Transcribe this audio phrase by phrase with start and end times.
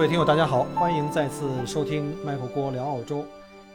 [0.00, 3.22] 各位听友，大家好，欢迎再次收听麦克郭聊澳洲。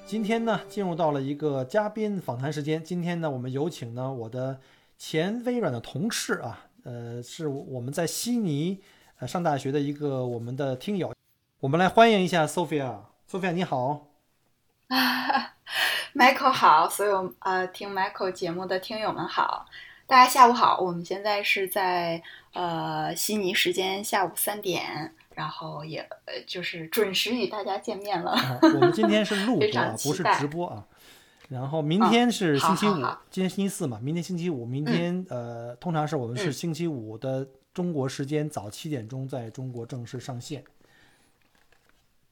[0.07, 2.83] 今天呢，进入到了一个嘉宾访谈时间。
[2.83, 4.59] 今天呢，我们有请呢我的
[4.97, 8.81] 前微软的同事啊，呃，是我们在悉尼
[9.19, 11.13] 呃上大学的一个我们的听友。
[11.59, 13.01] 我们来欢迎一下 Sophia。
[13.29, 14.07] Sophia 你好。
[14.87, 15.53] 啊，
[16.15, 19.67] Michael 好，所有呃听 Michael 节目的听友们好，
[20.07, 20.79] 大家下午好。
[20.79, 22.23] 我们现在是在
[22.53, 25.13] 呃悉尼时间下午三点。
[25.35, 28.59] 然后也呃，就是准时与大家见面了。
[28.61, 29.67] 我们今天是 录播，
[30.03, 30.87] 不是直播啊。
[31.49, 32.95] 然后明天是星期五，
[33.29, 40.63] 今天星期四嘛，明天星期五，明天呃，通常是我们是星期五的中国时间早七点钟在中国正式上线。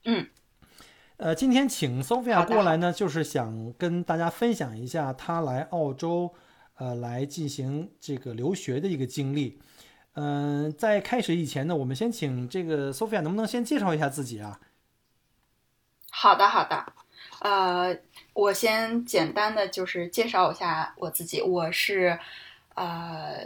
[0.05, 0.27] 嗯。
[1.17, 6.33] 呃，今天请 Sophia 过来呢，就是想跟大家分享一下她来澳洲
[6.75, 9.59] 呃来进行这个留学的一个经历。
[10.16, 14.59] 嗯，在开始以前呢，我们先请这个 Sophia 能不能先介绍一下自己啊？
[16.11, 16.94] 好的，好的。
[17.39, 17.97] 呃，
[18.34, 22.17] 我先简单的就是介绍一下我自己，我是
[22.75, 23.39] 呃，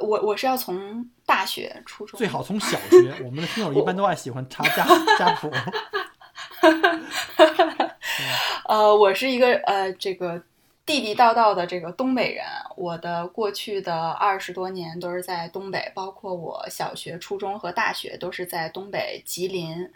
[0.00, 3.14] 我我是要从大学、初中，最好从小 学。
[3.24, 4.84] 我们的听友一般都爱喜欢查家
[5.18, 5.50] 家谱。
[8.66, 10.42] 呃，我是一个呃，这个。
[10.88, 19.86] 地地道道的这个东北人，我的过去的二十多年都是在东北，包括我小学、初中和大学都是在东北吉林。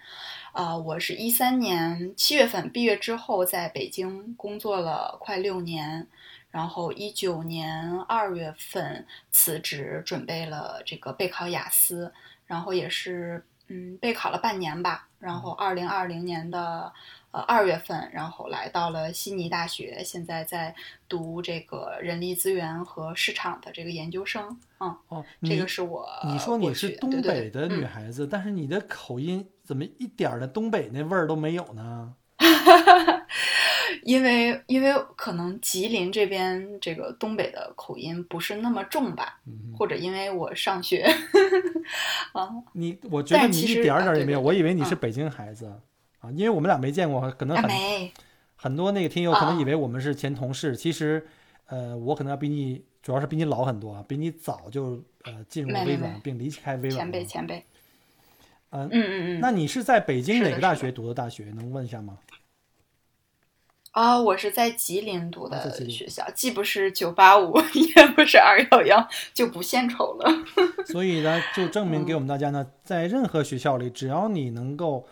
[0.52, 6.06] 呃，我是一三年七月份毕业之后，在北京工作了快六年，
[6.50, 12.12] 然后一九年二月份辞职，准备了这个备考雅思，
[12.44, 16.92] 然后也是嗯备考了半年吧，然后二零二零年的。
[17.32, 20.75] 呃，二月份，然后来到了悉尼大学，现在在
[21.09, 24.54] 读这个人力资源和市场的这个研究生。
[24.81, 26.06] 嗯，哦，这个是我。
[26.26, 32.15] 你说你是东北的女孩子，但是你的口音怎么一点的东北那味儿都没有呢？
[34.04, 39.41] 因为因为可能吉林这边这个东北的口音不是那么重吧，
[39.78, 41.06] 或者因为我上学。
[42.32, 45.72] 啊，你我觉得你一点点也没有，我以为你是北京孩子。
[46.22, 47.69] 啊，因为我们俩没见过，可能很
[48.55, 50.77] 很多那个听友可能以为我们是前同事。
[50.77, 51.27] 其实，
[51.66, 57.00] 呃，我可能要比你，主要是比你老很多啊，比你早就呃进入微软并离开微软。
[57.00, 57.66] 前辈，前辈。
[58.71, 59.41] 嗯嗯嗯嗯。
[59.41, 61.47] 那你是在北京哪个大学读的大学？
[61.56, 62.21] 能问一下吗？
[63.91, 70.32] 啊，我是在吉林读的学校，既不是九八五， 也不是二幺幺，就不献丑了。
[70.87, 75.09] 所以呢，就证明给我们大家呢，在任何学校里，只要你能够。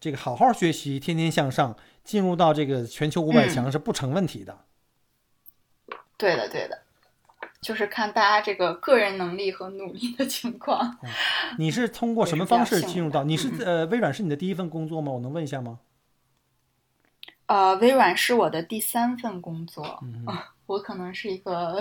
[0.00, 4.64] 这个好好学习，天天向上，进入到这个全球五百强是不成问题的。
[6.16, 6.82] 对的，对的，
[7.60, 10.98] 就是看大家这个个人能力和努力的情况。
[11.58, 13.24] 你是通过什么方式进入到？
[13.24, 15.12] 你是呃，微软是你的第一份工作吗？
[15.12, 15.80] 我能问一下吗？
[17.46, 19.98] 呃，微软是我的第三份工作。
[20.02, 20.26] 嗯，
[20.66, 21.80] 我可能是一个，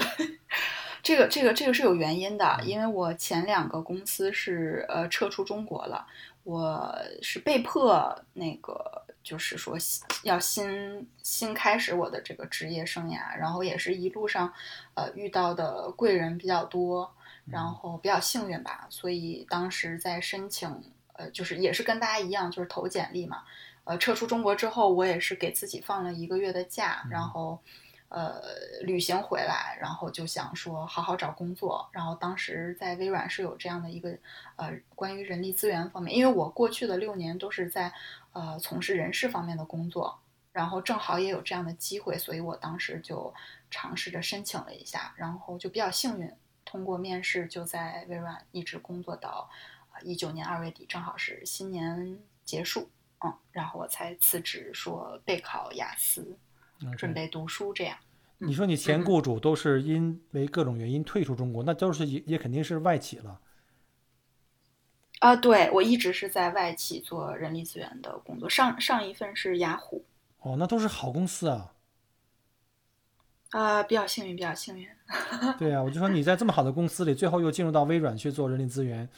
[1.03, 6.07] 这个这个这个是有原因的，因为我前两个公司是呃撤出中国了。
[6.47, 9.77] 我是被迫那个，就是说
[10.23, 14.53] 要新新开始我的这个职业生涯，然后也是一路上，
[14.93, 17.13] 呃，遇到的贵人比较多，
[17.43, 20.81] 然后比较幸运吧，所以当时在申请，
[21.11, 23.43] 呃，就是也是跟大家一样，就是投简历嘛，
[23.83, 27.59] 呃，撤出中国之后，我也是给自己放了一个月的假，然后。
[28.09, 28.41] 呃，
[28.81, 31.89] 旅行回来，然后就想说好好找工作。
[31.91, 34.17] 然后当时在微软是有这样的一个
[34.55, 37.91] 呃，关于人力资源方面，因为我过去的六年都是在
[38.31, 40.17] 呃从事人事方面的工作，
[40.53, 43.33] 然后正好也有这样的机会，所以我当时就
[43.69, 46.31] 尝试着申请了一下，然后就比较幸运
[46.63, 49.49] 通过面试，就在微软一直工作到
[50.01, 52.89] 一九年二月底，正好是新年结束，
[53.25, 56.37] 嗯，然后我才辞职说备考雅思。
[56.97, 57.97] 准备读书这样，
[58.39, 63.39] 你说你前雇主都是因为各种原因退出中国，那都是也也肯定是外企了。
[65.19, 70.05] 啊，对我一直是在外企做人力资源的工作，上上一份是雅虎。
[70.41, 71.73] 哦，那都是好公司啊。
[73.49, 74.87] 啊，比较幸运，比较幸运。
[75.57, 79.09] 对啊，我就说你在这么好的公司里，最后又进入到微软去做人力资源，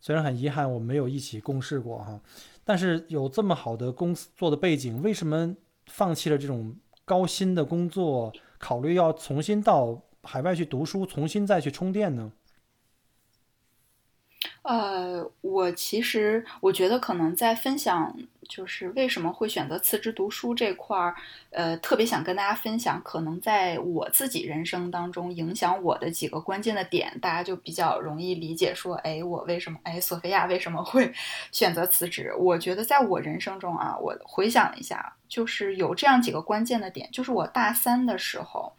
[0.00, 2.20] 虽然很遗憾我们没有一起共事过哈，
[2.64, 5.54] 但是有这么好的公司做的背景，为什么
[5.86, 6.74] 放弃了这种
[7.06, 12.32] 高薪的工作，考虑要重新到海外去读书，重新再去充电呢？
[14.66, 18.12] 呃，我其实我觉得可能在分享
[18.48, 21.14] 就是为什么会选择辞职读书这块儿，
[21.50, 28.74] 呃，特别想跟大家分享，可能在我自己人生当中影响我的几个关键的点，大家就比较容易理解。
[28.74, 31.12] 说，哎，我为什么，哎，索菲亚为什么会
[31.52, 32.34] 选择辞职？
[32.36, 38.72] 我觉得在我人生中啊，我回想一下，就是有这样几个关键的点，就是我大三的时候，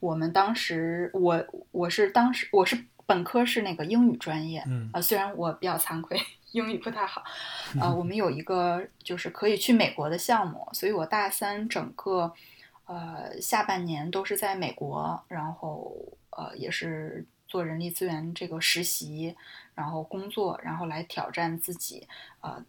[0.00, 2.86] 我们当时，我我是当时我是。
[3.06, 6.20] 本科是那个英语专业，嗯，啊，虽然我比较惭愧，
[6.50, 7.22] 英语不太好，
[7.80, 12.32] 啊，我们有一个就是可以去美国的项目，所以我大三整个，
[12.86, 15.96] 呃，下半年都是在美国，然后
[16.30, 19.36] 呃，也是做人力资源这个实习，
[19.76, 22.08] 然后工作，然后来挑战自己，
[22.40, 22.64] 呃，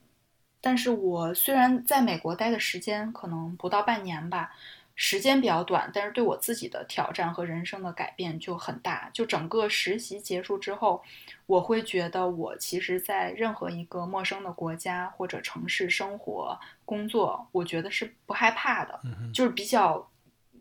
[0.61, 4.51] 但是我虽然在美国待的时间可能不到半年吧。
[4.99, 9.07] 时间比较短，但是对我自己的挑战和人生的改变就很大。
[9.13, 11.03] 就整个实习结束之后，
[11.45, 18.99] 我会觉得我其实，在任何一个陌生的国家或者城市生活、工作，我觉得是不害怕的，
[19.31, 20.09] 就是比较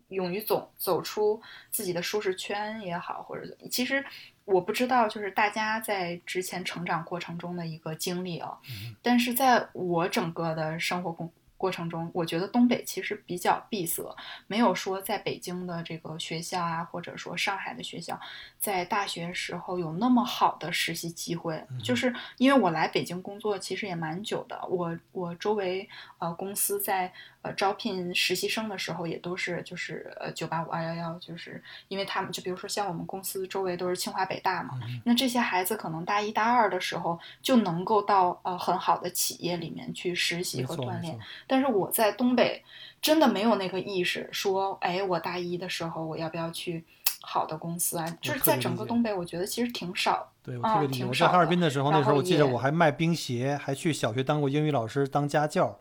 [0.09, 1.41] 勇于走走出
[1.71, 4.05] 自己的舒适圈也好，或者其实
[4.45, 8.59] 我不知道，就是大家在之前成长过程中的一个经历啊。
[9.01, 11.33] 但是在我整个的生活工。
[11.57, 14.15] 过程中，我觉得东北其实比较闭塞，
[14.47, 18.17] 没有说在北京的这个学校啊，或者说上海的学校，
[18.57, 21.61] 在大学时候有那么好的实习机会。
[21.83, 25.89] 就是因为我来北京工作其实也蛮久的，我我周围
[26.19, 27.11] 呃公司在
[27.41, 27.53] 呃。
[27.57, 41.17] 招聘实习生的时候也都是就是呃九八五二幺幺，就是因为他们就比如说像我们公司周围都是清华北大嘛，那这些孩子可能大一大二的时候就能够到呃很好的企业里面去实习和锻炼。
[41.47, 42.61] 但是我在东北
[43.01, 46.83] 真的没有那个意识，说哎我大一的时候我要不要去
[47.21, 48.05] 好的公司啊？
[48.21, 50.31] 就是在整个东北，我觉得其实挺少。
[50.43, 51.05] 对我特别理解。
[51.05, 55.79] 我在哈尔滨的时候，那时候我记得我还卖冰鞋，还去小学当过英语老师当家教。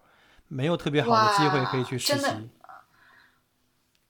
[0.49, 2.27] 没有特别好的机会可以去实习，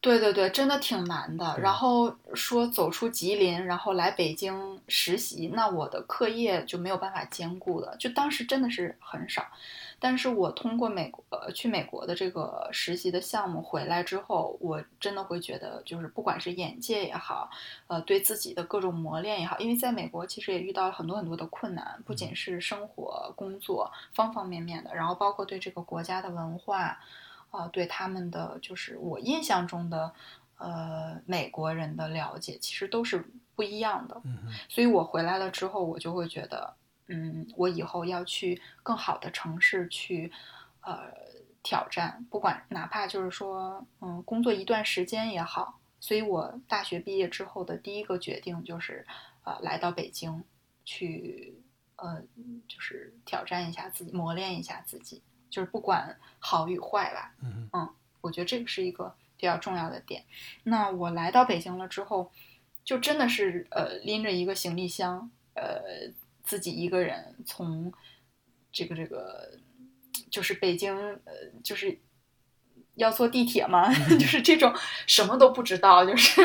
[0.06, 1.58] 对对对，真的挺难的。
[1.58, 7.96] 然后说走出吉林，然后来北京实习，那我的课业就没有办法兼顾了。
[7.96, 9.44] 就当时真的是很少。
[9.98, 17.50] 但是我通过美国去美国的这个实习的项目回来之后，我真的会觉得，就是不管是眼界也好，
[17.88, 26.96] 呃，对自己的各种磨练也好，因为在美国其实也遇到了很多很多的困难，不仅是生活、工作方方面面的，然后包括对这个国家的文化，
[27.50, 30.12] 啊，对他们的就是我印象中的
[30.58, 34.20] 呃美国人的了解，其实都是不一样的。
[34.24, 34.38] 嗯
[34.68, 36.74] 所以我回来了之后，我就会觉得。
[37.08, 40.32] 嗯，我以后要去更好的城市去，
[40.80, 41.12] 呃，
[41.62, 45.78] 挑战，不管哪怕就是说，嗯，工作一段时间也好。
[46.00, 49.06] 所以我大学毕业之后的第一个决定就是，
[49.44, 50.42] 呃，来到北京
[50.84, 51.62] 去，
[51.94, 52.20] 呃，
[52.66, 57.34] 就是挑战一下自己，磨练一下自己，就是不管好与坏吧。
[57.42, 60.24] 嗯嗯，我觉得这个是一个比较重要的点。
[60.64, 62.30] 那我来到北京了之后，
[62.84, 66.12] 就真的是呃，拎着一个行李箱，呃。
[66.48, 67.92] 自己一个人从
[68.70, 69.58] 这个这个
[70.30, 71.32] 就是北京呃，
[71.64, 71.98] 就是
[72.94, 74.72] 要坐地铁嘛， 就是这种
[75.08, 76.40] 什么都不知道，就是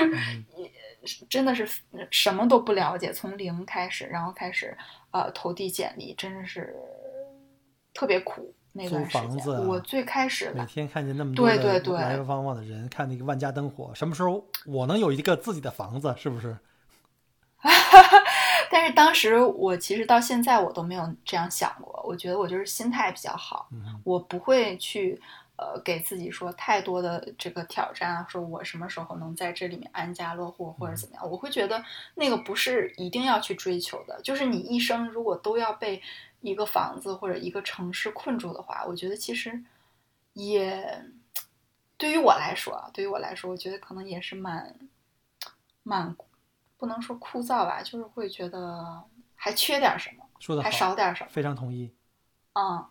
[1.30, 1.70] 真的是
[2.10, 4.76] 什么都不了解，从零开始，然后开始
[5.12, 6.76] 呃投递简历，真的是
[7.94, 9.68] 特别苦那段时间。
[9.68, 16.14] 我最开始每天看见那么多对对对来来往往的人，看那个万家灯火，什么时候我能有一个自己的房子？
[16.18, 16.58] 是不是？
[18.72, 23.70] 但是当时我其实到现在我都没有这样想过，我觉得我就是心态比较好，
[24.04, 25.22] 我不会去
[25.58, 31.84] 呃给自己说太多的这个挑战啊，说我什么时候能在这里面安家落户或者怎么样，我会觉得
[32.16, 36.02] 那个不是一定要去追求的，就是你一生如果都要被
[36.42, 39.64] 一个房子或者一个城市困住的话，我觉得其实
[40.34, 41.06] 也
[41.98, 44.76] 对于我来说啊，对于我来说，我觉得可能也是蛮
[45.84, 46.16] 蛮。
[46.78, 49.04] 不能说枯燥吧，就是会觉得
[49.36, 51.30] 还缺点什么，说的还少点什么。
[51.30, 51.94] 非常同意。
[52.54, 52.84] 嗯，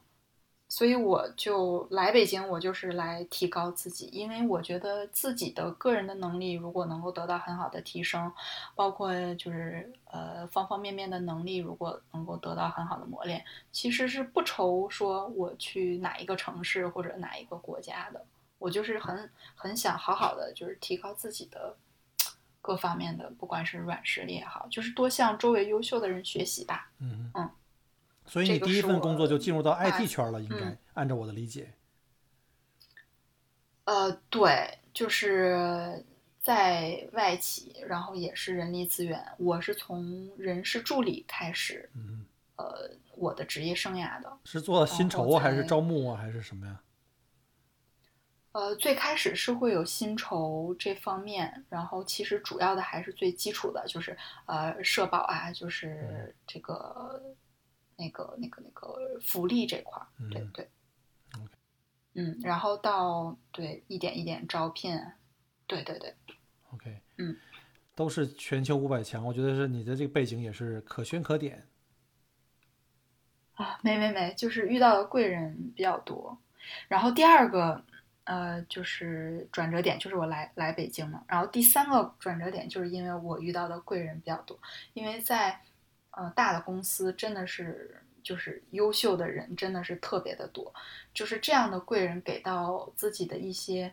[0.70, 8.32] 所以我就来北京，我就是来提高自己，因为我觉得自己的个人的能力如果能够得到很好的提升，
[8.76, 18.24] 包括就是呃方方面面的能力如果能够得到很好的磨练，其实是不愁说我去哪一个城市或者哪一个国家的，
[18.58, 21.76] 我就是很很想好好的就是提高自己的。
[22.62, 26.90] 各方面的，不管是软实力也好，就是多向周围优秀的人学习吧。
[26.98, 27.50] 嗯嗯，
[28.30, 31.75] 所以你第一份工作就进入到 IT 圈了，应该嗯按照我的理解。
[33.84, 36.04] 呃，对，就是
[36.38, 44.38] 在外企，然后也是人力资源，我是从人事助理开始，嗯，呃，我的职业生涯的。
[44.44, 46.80] 是做薪酬啊，还是招募啊，还是什么呀？
[48.52, 57.20] 呃，最开始是会有薪酬这方面，然后其实主要的还是最基础的，就是呃社保啊，就是这个
[58.00, 60.69] 那个那个那个福利这块儿，对嗯对。
[62.14, 65.00] 嗯，然后到对一点一点招聘，
[65.69, 66.12] 对对对
[66.75, 67.37] ，OK，嗯，
[67.95, 71.64] 都是全球五百强，我觉得是你的这个背景也是可圈可点。
[73.54, 76.37] 啊，没没没，就是遇到的贵人比较多。
[76.88, 77.85] 然后第二个，
[78.25, 81.23] 呃，就是转折点，就是我来来北京嘛。
[81.28, 84.59] 然后第三个转折点，就是因为我遇到的贵人比较多，
[84.95, 85.61] 因为在
[86.12, 90.72] 呃大的公司真的是就是优秀的人真的是特别的多，
[91.14, 93.92] 就是这样的贵人给到自己的一些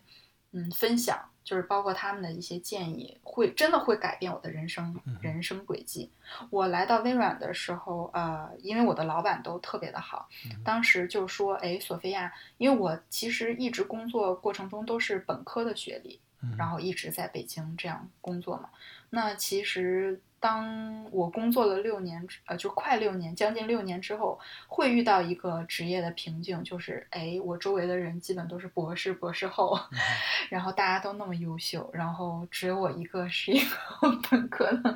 [0.52, 6.12] 嗯分享，就是包括他们的一些建议，会真的会改变我的人生人生轨迹。
[6.50, 18.70] 我来到微软的时候，呃，因为我的老板都特别的好，嗯当时就说，哎，索菲亚，因为我其实一直工作过程中都是本科的学历，嗯，然后一直在北京这样工作嘛。
[19.10, 29.98] 那其实当我工作了六年，呃，就快六年，将近六年之后，会遇到一个职业的瓶颈，就是哎，我周围的人基本都是博士、博士后，嗯
[30.50, 33.76] 然后大家都那么优秀，然后只有我一个是一个
[34.30, 34.96] 本科的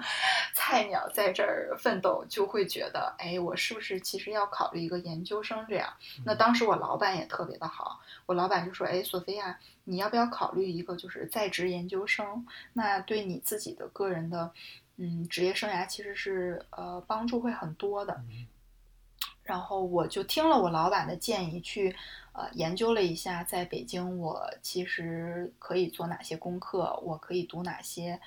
[0.53, 5.91] 菜鸟在这儿奋斗，就会觉得，哎，我是不是其实要考虑一个研究生这样？
[6.25, 12.45] 那当时我老板也特别的好，我老板就说，哎，索菲亚，你要不要考虑一个就是在职研究生？
[12.73, 14.51] 那对你自己的个人的，
[14.97, 18.13] 嗯，职业生涯其实是呃帮助会很多的。
[18.29, 18.47] 嗯
[19.43, 21.93] 然后我就听了我老板的建议去，
[22.31, 28.17] 呃，研究了一下，在北京我其实可以做哪些功课，我可以读哪些，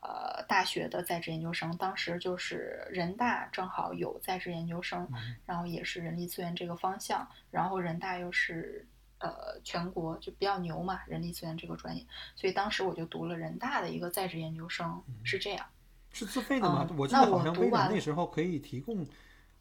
[0.00, 1.76] 呃，大学的在职研究生。
[1.76, 8.84] 当时就是人大正好有在职研究生，嗯然后也是人力资源这个方向，然后人大又是
[9.18, 15.64] 呃全国就比较牛嘛，人力资源这个专业，所以当时我就读了人大的一个在职研究生，是这样。
[16.12, 16.86] 是自费的吗？
[16.88, 19.06] 嗯我记得好像微软那时候可以提供，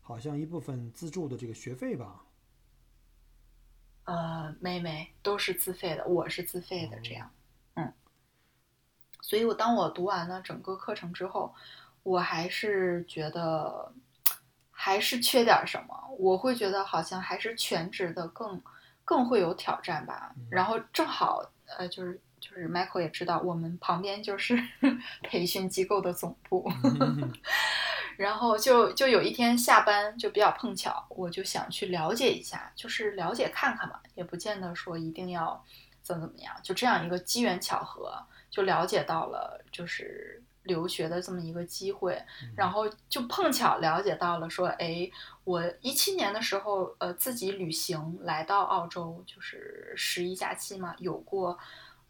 [0.01, 2.21] 好像一部分资助的这个学费吧。
[4.03, 7.31] 呃，没没都是自费的，我是自费的这样，
[7.75, 7.93] 嗯，
[9.21, 11.53] 所以我当我读完了整个课程之后，
[12.03, 13.93] 我还是觉得
[14.71, 18.61] 还是缺点什么，我会觉得好像还是全职的更
[19.05, 20.35] 更会有挑战吧。
[20.49, 24.61] 然后正好呃，就是就是 Michael 也知道，我们旁边就是
[25.23, 27.31] 培训机构的总部，嗯。
[28.17, 35.63] 然后就就有一天下班就比较碰巧，我就想去了解一下，就是了解看看嘛，也不见得说一定要
[36.03, 38.13] 怎么怎么样，就这样一个机缘巧合，
[38.49, 42.21] 就了解到了就是留学的这么一个机会，
[42.55, 45.09] 然后就碰巧了解到了说，哎，
[45.43, 51.57] 我一七年的时候，呃，自己旅行来到澳洲，就是十一假期嘛，有过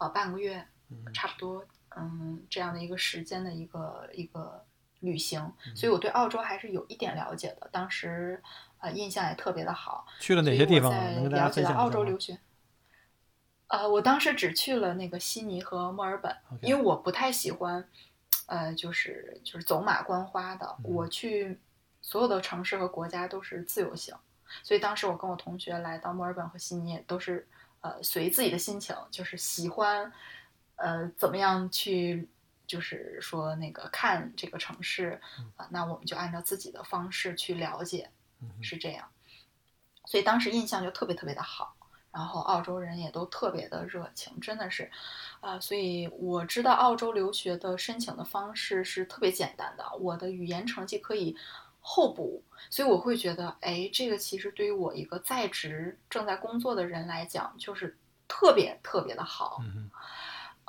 [0.01, 1.63] 呃半个月，嗯差不多，
[1.95, 4.65] 嗯，这样的一个时间的一个一个
[5.01, 7.69] 旅行，所以我对澳洲还是有一点了解的。
[7.71, 8.41] 当时
[8.79, 10.07] 呃印象也特别的好。
[10.19, 12.39] 去了哪些地方在了解到澳洲留学。
[13.67, 17.87] 呃，我当时只去了那个悉尼和墨尔本因为我不太喜欢，
[18.47, 20.75] 呃，就是就是走马观花的。
[20.79, 21.59] 嗯我去
[22.01, 24.15] 所有的城市和国家都是自由行，
[24.63, 27.47] 所以当时我跟我同学来到墨尔本和悉尼，都是
[27.81, 30.11] 呃随自己的心情，就是喜欢
[30.77, 32.29] 呃怎么样去。
[32.67, 35.19] 就是说，那个看这个城市
[35.57, 38.09] 啊、那我们就按照自己的方式去了解，
[38.39, 39.09] 嗯是这样。
[40.05, 41.75] 所以当时印象就特别特别的好，
[42.13, 44.89] 然后澳洲人也都特别的热情，真的是，
[45.41, 51.35] 啊、所以我知道澳洲留学的申请的方式是特别简单的，我的语言成绩可以
[51.81, 57.97] 候补，所以我会觉得，哎，这个其实对于我一个在职正在工作的人来讲，就是
[58.27, 59.91] 特别特别的好，嗯哼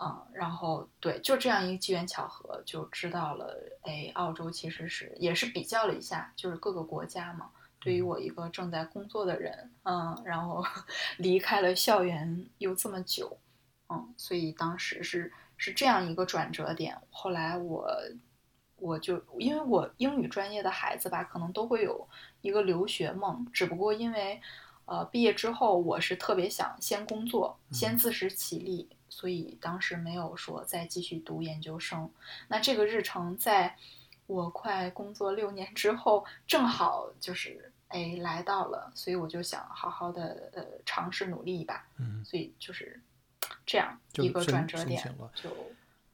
[0.05, 7.51] 嗯，然后对，就这样一个机缘巧合，就知道了，哎，澳洲其实是也是比较了一下，就是各个国家嘛。
[7.79, 10.65] 对于我一个正在工作的人，嗯，然后
[11.19, 13.37] 离开了校园又这么久，
[13.89, 16.97] 嗯，所以当时是是这样一个转折点。
[17.11, 17.87] 后来我
[18.83, 22.09] 我就因为我英语专业的孩子吧，可能都会有
[22.41, 24.41] 一个留学梦，只不过因为
[24.87, 32.11] 呃毕业之后，我是特别想先工作，先自食其力，所以当时没有说再继续读研究生。
[32.49, 33.77] 那这个日程在
[34.27, 43.01] 我快工作六年之后，正好就是哎来到了，所以我就想好好的呃尝试努力一把，嗯，所以就是
[43.65, 45.01] 这样一个转折点
[45.35, 45.51] 就。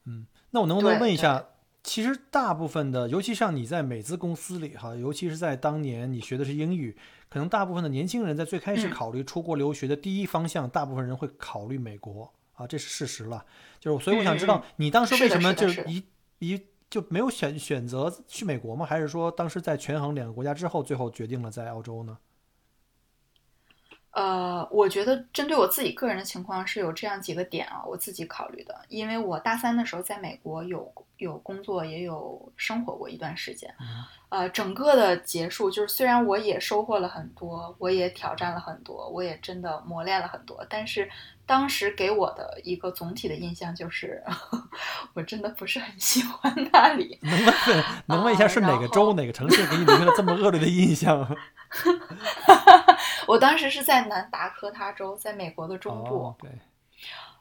[0.04, 1.44] 嗯，那我能不能问一下，
[1.88, 6.94] 其实大部分的，尤其像你在美资公司里哈，尤其是在当年你学的是英语，
[7.30, 13.42] 可能大部分的年轻人在最开始嗯考虑出国留学的第一方向，大部分人会考虑美国啊，这是事实了。
[13.80, 16.04] 就是所以我想知道你当时为什么就是一
[16.40, 18.84] 一就没有选选择去美国吗？
[18.84, 22.18] 还是说当时在权衡两个国家之后，最后决定了在澳洲呢？
[24.18, 28.76] 呃，我觉得针对我自己个人的情况是有这样几个点啊，我自己考虑的。
[28.88, 33.72] 因为我大三的时候在美国有有工作，也有生活过一段时间。
[34.28, 41.08] 呃，整个的结束就是，虽然我也收获了很多，我也挑战了很多，我也真的磨练了很多，但是
[41.46, 44.20] 当时给我的一个总体的印象就是，
[45.14, 47.16] 我真的不是很喜欢那里。
[47.22, 47.54] 能问
[48.06, 51.24] 能问一下是哪个州、后哪个城市给你留下了这么恶劣的印象？
[53.28, 56.24] 我当时是在南达科他州，在美国的中部。
[56.24, 56.50] 哦，对，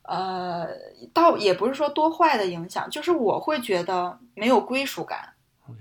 [0.04, 0.68] 呃，
[1.14, 5.34] 倒也不是说多坏的影响，就是我会觉得没有归属感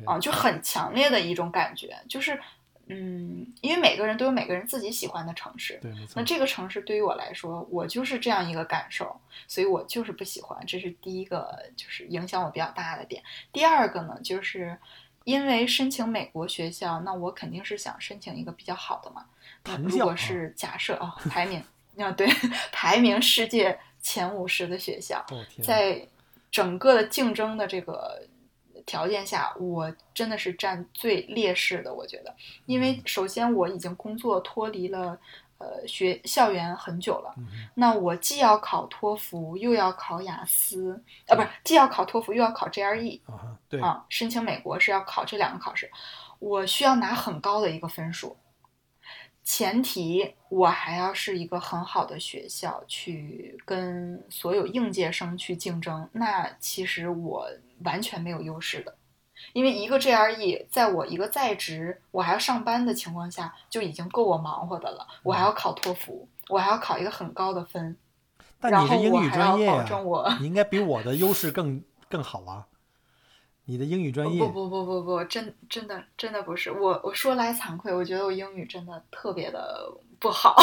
[0.05, 2.41] 啊，就很强烈的一种感觉，就是
[2.89, 6.23] 嗯，因为每个人都有每个人自己喜欢的城市，对，那。
[6.23, 13.21] 这个城市对于我来说，我就是这样一个感受，所以我就是不喜欢，这是第一个就是影响我比较大的点。
[13.53, 14.79] 第二个呢，就是
[15.27, 19.27] 因为申请美国学校，那我肯定是想申请一个比较好的嘛。
[19.65, 21.61] 那如果是假设啊，排名
[21.99, 22.29] 啊对，
[22.71, 26.07] 排名世界前五十的学校，哦，在
[26.49, 28.23] 整个的竞争的这个
[28.87, 31.93] 条件下，我真的是占最劣势的。
[31.93, 32.33] 我觉得，
[32.67, 35.19] 因为首先我已经工作脱离了
[35.59, 45.91] 呃学校园很久了，嗯那我既要考托福，又要考雅思，啊，不是，既要考托福，又要考 GRE 啊，对，啊，申请美国是要考这两个考试，
[46.39, 48.37] 我需要拿很高的一个分数。
[49.43, 57.49] 前提我还要是一个很好的学校，去跟所有应届生去竞争，那其实我
[57.85, 58.97] 完全没有优势的，
[59.57, 67.97] 因为一个 GRE 在我一个在职我还要上班的情况下，就已经够我忙活的了，我还要考托福，我还要考一个很高的分，
[68.61, 69.83] 但你是英语专业呀、
[70.41, 72.67] 你应该比我的优势更更好啊。
[73.65, 77.01] 你的英语专业不不不不不，真真的真的不是我。
[77.03, 79.91] 我说来惭愧，我觉得我英语真的特别的
[80.21, 80.55] 不好。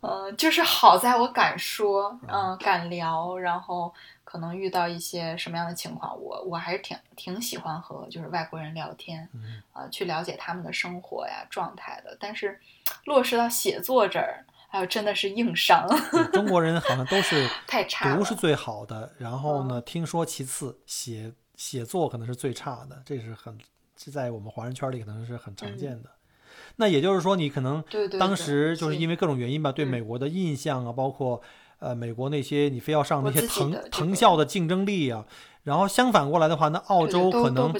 [0.00, 3.92] 呃，就是好在我敢说，嗯、敢聊，然后
[4.26, 12.16] 可能遇到一些什么样的情况，我我还是挺挺喜欢和就是外国人聊天，嗯呃，去了解他们的生活呀状态的。
[12.18, 12.60] 但是
[13.04, 15.88] 落实到写作这儿，哎呦，真的是硬伤，
[16.32, 18.16] 中国人好像都是 太差了。
[18.16, 23.56] 读是最好的，然后嗯呢，听说其次，写写作可能是最差的，这是很
[23.94, 26.10] 这在我们华人圈里可能是很常见的。
[26.76, 27.82] 那也就是说，你可能
[28.18, 31.40] 当时就是是因为各种原因吧，对嗯美国的印象啊，包括
[31.78, 35.26] 呃美国那些你非要上那些藤藤校的竞争力啊，
[35.62, 37.72] 然后相反过来的话，那澳洲可能。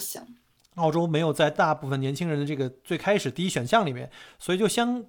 [0.76, 5.02] 澳洲没有在大部分年轻人的这个最开始第一选项里面，所以就相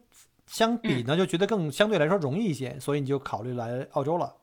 [0.46, 4.34] 相比嗯呢，就觉得更相对来说容易一些，所以你就考虑来澳洲了。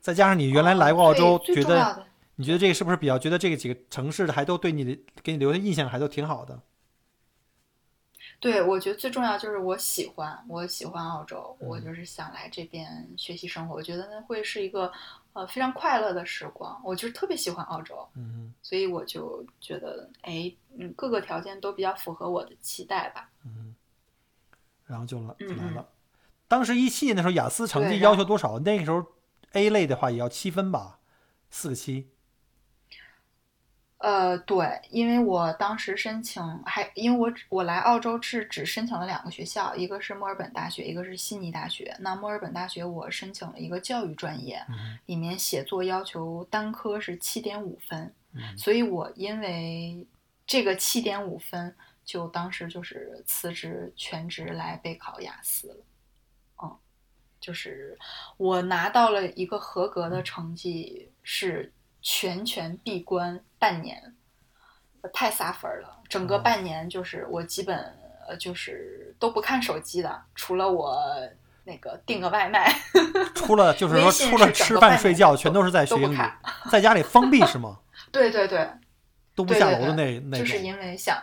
[0.00, 6.58] 再加上你原来来过澳洲，觉得你觉得这个是不是比较觉得这个几个城市还都对你的给你留的印象还都挺好的？
[8.40, 13.74] 对，我觉得最重要就是我喜欢，我喜欢澳洲，嗯我就是想来这边学习生活。
[13.74, 14.90] 我觉得那会是一个
[15.34, 16.80] 呃非常快乐的时光。
[16.82, 23.28] 我就是特别喜欢澳洲，嗯所以我就觉得，哎，嗯，各个条件都比较符合我的期待吧。
[23.44, 23.74] 嗯，
[24.86, 25.86] 然后就来就来了。
[26.48, 28.58] 当时一七年的时候，雅思成绩要求多少？
[28.60, 29.04] 那个时候
[29.52, 30.98] A 类的话也要七分吧，
[31.50, 32.08] 四个七。
[34.00, 41.94] 呃，对，因为我当时申请还，因为我只我来澳洲是只申请了两个学校，一个是墨尔本大学，一个是悉尼大学。
[42.00, 50.06] 那墨尔本大学我申请了一个教育专业，嗯里面写作要求单科是七点五分，嗯所以我因为
[50.46, 55.84] 这个七点五分，就当时就是辞职全职来备考雅思了。
[56.62, 56.74] 嗯，
[57.38, 57.98] 就是
[58.38, 61.70] 我拿到了一个合格的成绩，是
[62.02, 64.14] 全权闭关半年，
[65.12, 65.98] 太撒分儿了。
[66.08, 67.76] 整个哦半年就是我基本
[68.28, 70.98] 呃就是都不看手机的，除了我
[71.64, 72.74] 那个订个外卖。
[73.34, 76.18] 除了就是说除了吃饭睡觉，全都是在学英语
[76.70, 77.78] 在家里封闭是吗？
[78.12, 78.68] 对对对，
[79.34, 80.38] 都不下楼的对对对那那。
[80.38, 81.16] 就是因为想，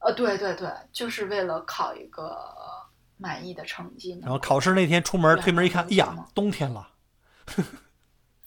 [0.00, 2.36] 呃，对对对，就是为了考一个
[3.16, 4.18] 满意的成绩。
[4.22, 6.88] 然后考试那天出门推门一看，哎呀冬天了。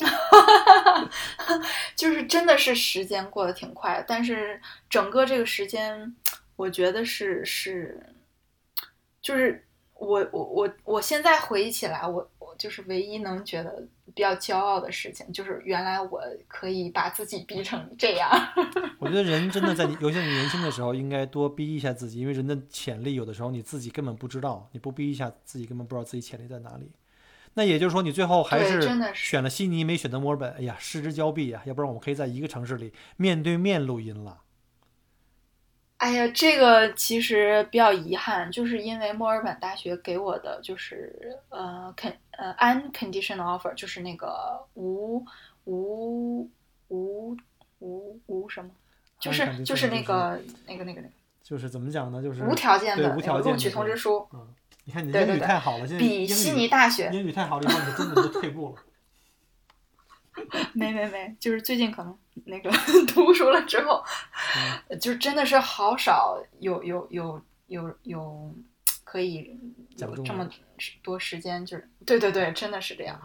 [0.07, 1.05] 哈哈哈
[1.37, 1.61] 哈
[1.95, 4.59] 就是真的是时间过得挺快，但是
[4.89, 6.15] 整个这个时间，
[6.55, 8.01] 我觉得是是，
[9.21, 18.29] 就是我我我我现在回忆起来，我我就是唯一能觉得比较骄傲的事情，就是原来我可以把自己逼成这样。
[18.99, 26.91] 我觉得人真的在你，尤其是你年轻的时候，应该多逼一下自己，因为人的潜力有的时候你自己根本不知道，你不逼一下自己，根本不知道自己潜力在哪里。
[27.53, 28.81] 那也就是说，你最后还是
[29.13, 30.51] 选了悉尼，没选择墨尔本。
[30.53, 31.61] 哎呀，失之交臂啊！
[31.65, 34.41] 要不然我们可以在一个城市里面对面录音了。
[35.97, 45.23] 哎呀，这个其实比较遗憾，就是因为墨尔本大学给我的就是呃 con 呃 unconditional offer，就是那个无
[45.65, 46.49] 无
[46.87, 47.37] 无
[47.79, 48.71] 无无什么，
[49.19, 52.23] 就是就是那个那个那个那个就是怎么讲呢？
[52.23, 54.47] 就是无条件的无条件的通知书，嗯，
[54.83, 58.83] 你看你英语对对对太好了，现在比悉尼大学英语太好了以后，你的中文就退步了。
[60.73, 62.71] 没没没，就是最近可能那个
[63.13, 64.03] 读书了之后，
[64.89, 68.55] 嗯就真的是好少有有有有有
[69.03, 69.55] 可以
[69.97, 70.49] 有这么
[71.03, 73.21] 多时间，就是对对对，真的是这样。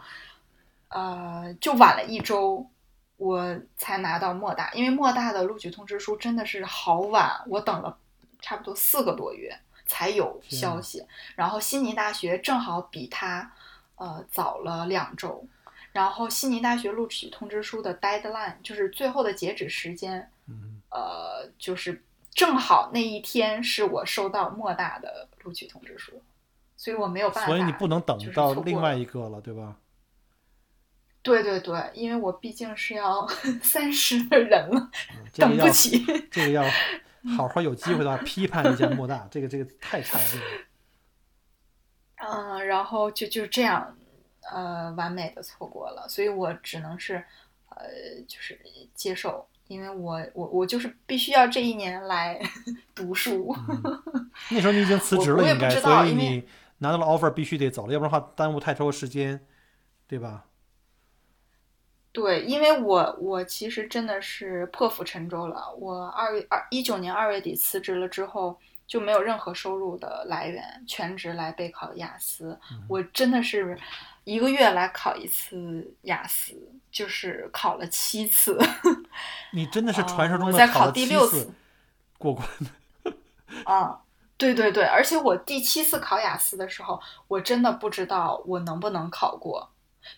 [0.89, 2.69] 呃，就晚了一周，
[3.15, 7.97] 我才拿到莫大，因为莫大的录取通知书真的是好晚，我等了
[8.41, 11.03] 差不多四个多月才有消息。
[11.35, 13.51] 然后悉尼大学正好比他
[13.95, 15.43] 呃早了两周，
[15.91, 26.21] 然后悉尼大学录取通知书的 deadline 就是最后的截止时间，嗯，呃，就是正好那一天是我收到莫大的录取通知书，
[26.75, 29.75] 所以我没有办法，所以你不能等就是到另外一个了，对吧？
[31.23, 33.27] 对对对，因为我毕竟是要
[33.61, 34.89] 三十的人了，
[35.35, 36.05] 等不起。
[36.31, 36.63] 这个要
[37.35, 40.45] 好好有机会的话批判一下莫大， 这个这个太差劲了。
[42.17, 43.95] 嗯，然后就就这样，
[44.51, 47.23] 呃，完美的错过了，所以我只能是，
[47.69, 47.87] 呃，
[48.27, 48.59] 就是
[48.95, 52.39] 接受，因为我我我就是必须要这一年来
[52.95, 53.55] 读书。
[53.69, 54.03] 嗯
[54.51, 56.47] 那时候你已经辞职了，应该，所以你
[56.79, 59.45] 拿到了 offer 必须得走了，要不然的话耽误太多时间，
[60.07, 60.45] 对吧？
[62.17, 65.71] 对，因为我我其实真的是破釜沉舟了。
[65.77, 72.59] 我二月二一九年二月底辞职了之后，就没有任何收入的来源，全职来备考雅思。
[72.71, 73.77] 嗯我真的是
[74.23, 76.55] 一个月来考一次雅思，
[76.91, 78.57] 就是考了七次。
[79.53, 81.53] 你真的是啊传说中的我在考第六次
[82.17, 82.47] 过关
[83.03, 83.13] 的，
[83.63, 84.01] 啊，
[84.37, 89.69] 对对对，而且我第七次考雅思的时候，我真的不知道我能不能考过，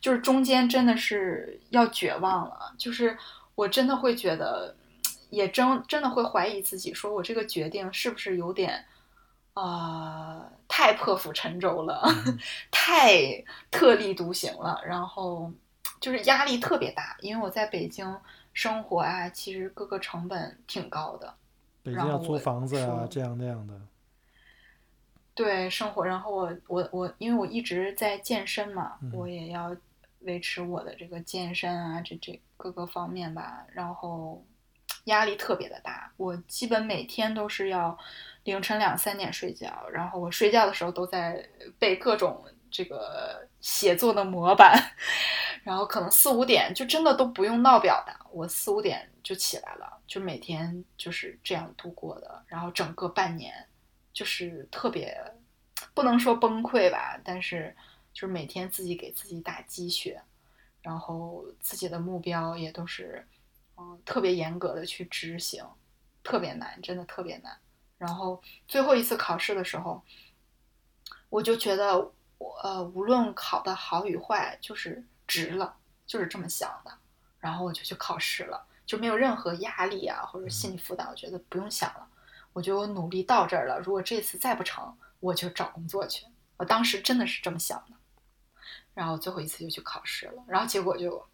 [0.02, 3.17] 就是中间真的是要绝望了，就是
[3.56, 4.75] 我真的会觉得，
[5.30, 8.86] 也真真的会怀疑自己，说我这个决定是不是有点，
[9.54, 12.04] 呃，太破釜沉舟了，
[12.71, 15.52] 太特立独行了，然后
[15.99, 18.17] 就是压力特别大，因为我在北京
[18.54, 21.34] 生活啊，其实各个成本挺高的。
[21.84, 23.73] 北京要租房子啊，这样那样的。
[25.39, 29.73] 对生活，然后我我我，因为我一直在健身嘛，嗯我也要
[30.23, 34.45] 维持我的这个健身啊，这这各个方面吧，然后
[35.06, 37.97] 压力特别的大，我基本每天都是要
[38.43, 41.41] 凌晨两三点睡觉，然后我睡觉的时候都在
[41.80, 44.78] 背各种这个写作的模板，
[45.63, 53.54] 然后可能四五点就真的都不用闹表的，我四五点就起来了，就每天就是这样度过的，然后整个半年。
[54.19, 55.17] 就是特别
[55.93, 57.73] 不能说崩溃吧，但是
[58.12, 60.21] 就是每天自己给自己打鸡血，
[60.82, 63.25] 然后自己的目标也都是
[63.77, 65.65] 嗯特别严格的去执行，
[66.21, 67.58] 特别难，真的特别难。
[67.97, 70.03] 然后最后一次考试的时候，
[71.29, 71.97] 我就觉得
[72.39, 76.91] 我呃无论考的好与坏，就是值了，就是这么想的。
[77.39, 82.05] 然后我就去考试了，就没有任何压力啊或者心理负担，我觉得不用想了。
[82.54, 86.26] 我觉得我努力到这儿了，如果这次再不成，我就找工作去。
[86.58, 87.96] 我当时真的是这么想的，
[88.94, 91.26] 然后最后一次就去考试了，然后结果就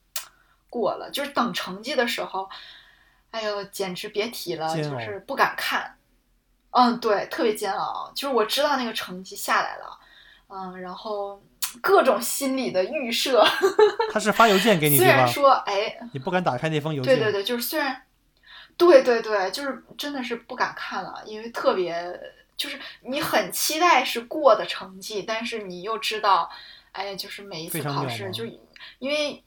[0.70, 1.10] 过了。
[1.12, 2.48] 就是等成绩的时候，
[3.32, 5.98] 哎呦，简直别提了，就是不敢看。
[6.72, 8.12] 嗯，对，特别煎熬。
[8.14, 10.00] 就是我知道那个成绩下来了，
[10.50, 11.42] 嗯，然后
[11.82, 13.44] 各种心理的预设。
[14.12, 15.08] 他是发邮件给你虽？
[15.08, 17.16] 然说，哎，你不敢打开那封邮件。
[17.16, 18.04] 对对对，就是虽然，
[18.78, 22.20] 对对对，就是真的是不敢看了，因为特别
[22.58, 26.50] 就是你很期待是过的成绩，但是你又知道，
[26.92, 28.46] 哎，就是每一次考试，就
[29.00, 29.44] 因为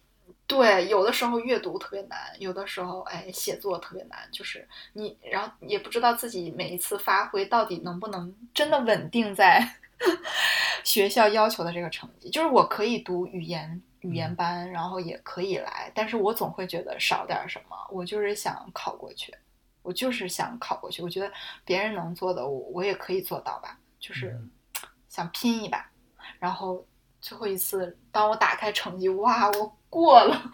[0.47, 9.77] 对有的时候阅读特别难，有的时候哎写作特别难，就是你然后也不知道自己每一次发挥到底能不能真的稳定在
[10.85, 17.77] 学校要求的这个成绩，就是我可以读语言语言班，然后也可以来，但是我总会觉得少点什么。
[17.91, 19.35] 我就是想考过去，
[19.83, 21.03] 我就是想考过去。
[21.03, 21.31] 我觉得
[21.65, 24.39] 别人能做的，我我也可以做到吧，就是
[25.09, 25.91] 想拼一把。
[26.39, 26.87] 然后
[27.21, 30.53] 最后一次，当我打开成绩，哇，我过了！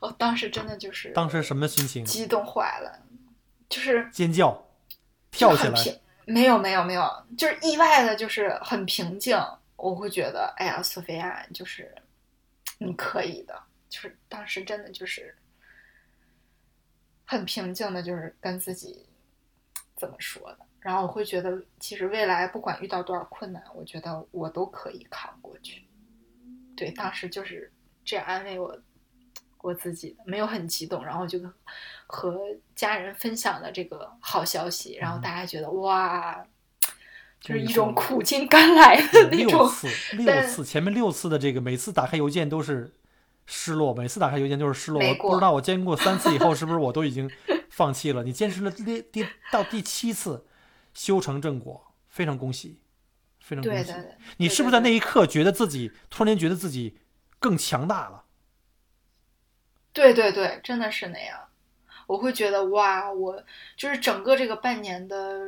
[0.00, 2.04] 我当时真的就是当时什么心情？
[2.04, 2.98] 激动坏了，
[3.68, 4.64] 就是尖叫，
[5.30, 6.00] 跳起来。
[6.24, 9.36] 没有没有没有，就是意外的，就是很平静。
[9.76, 11.92] 我会觉得，哎呀，索菲亚，就是
[12.80, 13.62] 你可以的。
[13.88, 15.36] 就是当时真的就是
[17.24, 19.06] 很平静的，就是跟自己
[19.96, 20.66] 怎么说的。
[20.80, 25.86] 然后我会觉得，其实未来不管遇到多少困难，我觉得我都可以扛过去。
[26.76, 27.72] 对，当时就是
[28.04, 28.76] 这样安慰我。
[29.62, 31.38] 我自己的没有很激动，然后就
[32.06, 32.40] 和
[32.74, 36.42] 家人分享了这个好消息，然后大家觉得哇，
[37.40, 39.48] 就是一种苦尽甘来的那种。
[39.48, 42.94] 六次，六次，前面六次的这个，每次打开邮件都是
[43.46, 45.02] 失落，每次打开邮件都是失落。
[45.02, 47.30] 我不知道我坚过三次以后，是不是我都已经
[47.70, 48.22] 放弃了？
[48.22, 50.46] 你坚持了第第到第七次，
[50.92, 52.80] 修成正果，非常恭喜，
[53.40, 53.94] 非常恭喜！
[54.36, 56.98] 你是不是在那一刻觉得自己突然间觉得自己
[57.38, 58.24] 更强大了？
[59.92, 61.38] 对对对，真的是那样。
[62.06, 63.42] 我会觉得哇，我
[63.76, 65.46] 就是整个这个半年的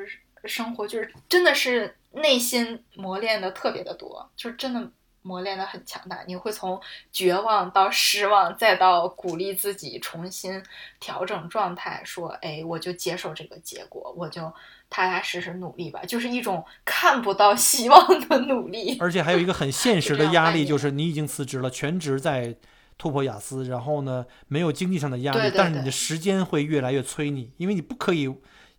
[0.49, 4.91] 生活，就是真的是内心磨练的特别的多，就是真的
[5.23, 6.23] 磨练的很强大。
[6.27, 6.81] 你会从
[7.13, 10.63] 绝望到失望，再到鼓励自己重新
[11.01, 14.43] 调整状态，说哎，我就接受这个结果，我就
[14.91, 18.97] 踏踏实实努力吧，就是一种看不到希望的努力。
[19.01, 22.57] 而且还有一个很现实的压力，就是你已经辞职了，全职在。
[22.99, 28.33] 突破雅思，然后呢，没有经济上的压力，但是你的时间会越来越催你，因为你不可以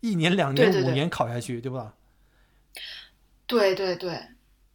[0.04, 1.96] 一年、两年、五年考下去，对吧？
[3.48, 4.22] 对对对，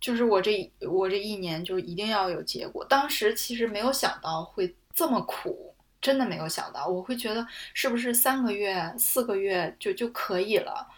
[0.00, 2.82] 就是我这我这一年就一定要有结果。
[2.82, 6.86] 当时其实没有想到会这么苦，真的没有想到。
[6.86, 10.88] 我会觉得是不是三个月、四个月就就可以了，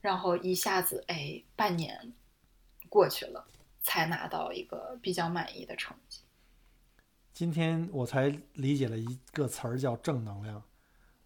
[0.00, 2.12] 然后一下子哎，半年
[2.88, 3.44] 过去了，
[3.82, 6.20] 才拿到一个比较满意的成绩。
[7.32, 10.62] 今天我才理解了一个词儿叫正能量。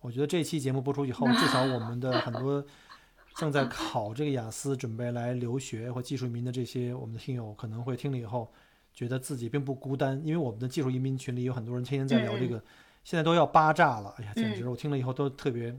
[0.04, 2.62] 我觉得这期节目播出以后，至少我们的很多
[3.36, 8.52] 正在考这个雅思、准备来留学或技术移民的这些我们的听友，可能会听了以后，
[8.92, 10.20] 觉得自己并不孤单。
[10.22, 12.62] 因为我们的技术移民群里有很多人天天在聊这个，
[13.02, 14.14] 现在都要巴炸了。
[14.18, 14.68] 哎呀，简直！
[14.68, 15.74] 我听了以后都特别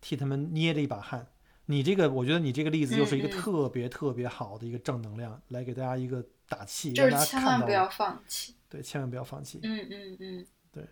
[0.00, 1.26] 替他们捏着一把汗。
[1.66, 8.54] 你这个，我觉得你这个例子又是一个特别特别好的一个正能量，来给大家一个打气，就是千万不要放弃。
[8.68, 9.58] 对，千万不要放弃。
[9.64, 10.86] 嗯嗯嗯，对，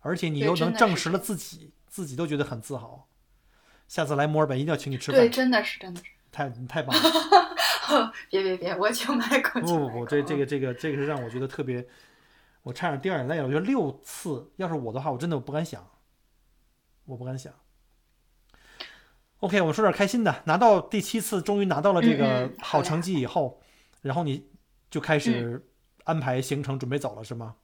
[0.00, 3.08] 而且你又能证实了自己，自己都觉得很自豪。
[3.88, 5.18] 下次来墨尔本一定要请你吃饭。
[5.18, 6.10] 对，真的是，真的是。
[6.30, 8.12] 太太棒了！
[8.28, 9.58] 别别别，我请麦克。
[9.62, 11.88] 不不不，这这个这个这个是让我觉得特别，
[12.64, 13.44] 我差点掉眼泪了。
[13.44, 15.88] 我觉得六次，要是我的话，我真的我不敢想，
[17.06, 17.50] 我不敢想。
[19.38, 23.62] OK，我说点开心的，拿到第七次，终于拿到了这个好成绩以后，
[24.02, 24.50] 然后你
[24.90, 25.66] 就开始。
[26.04, 27.56] 安排行程准备走了是吗？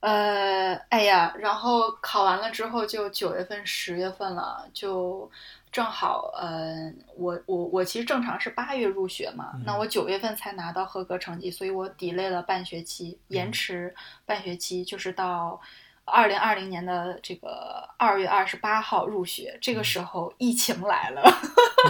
[0.00, 5.28] 呃，哎呀，然后考完了之后就九月份、十月份了，就
[5.72, 13.92] 正好，呃，我我我其实正常是八月入学嘛，那我九月份才拿到合格成绩，所以我 delay 了半学期，延迟
[14.24, 15.60] 半学期，就是到
[16.04, 21.22] 二零二零年的这个二月二十八号入学，这个时候疫情来了。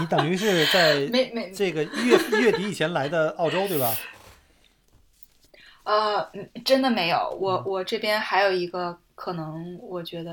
[0.01, 3.95] 你等于是在没没这个月月底以前来的澳洲对吧？
[5.89, 6.31] 呃，
[6.67, 7.35] 真的没有。
[7.41, 10.31] 我我这边还有一个可能，我觉得，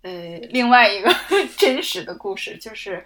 [0.00, 1.14] 呃，另外一个
[1.58, 3.04] 真实的故事，就是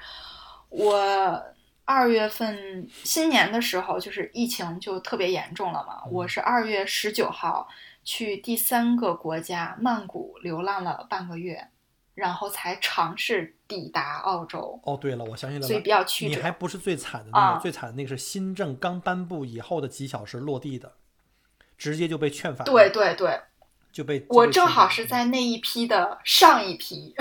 [0.69, 1.43] 我
[1.85, 6.05] 二月份新年的时候，就是疫情就特别严重了嘛。
[6.13, 7.67] 我是二月十九号
[8.05, 11.67] 去第三个国家曼谷流浪了半个月，
[12.15, 14.81] 然后才尝试抵达澳洲。
[14.85, 16.37] 哦，对了，我相信了，所以比较曲折。
[16.37, 20.93] 你还不是最惨的那个，最惨的那个是新政刚颁布以后的几小时落地的。
[21.85, 22.65] 直接就被劝返。
[22.65, 23.39] 对对对，
[23.93, 27.15] 就被我正好是在那一批的上一批。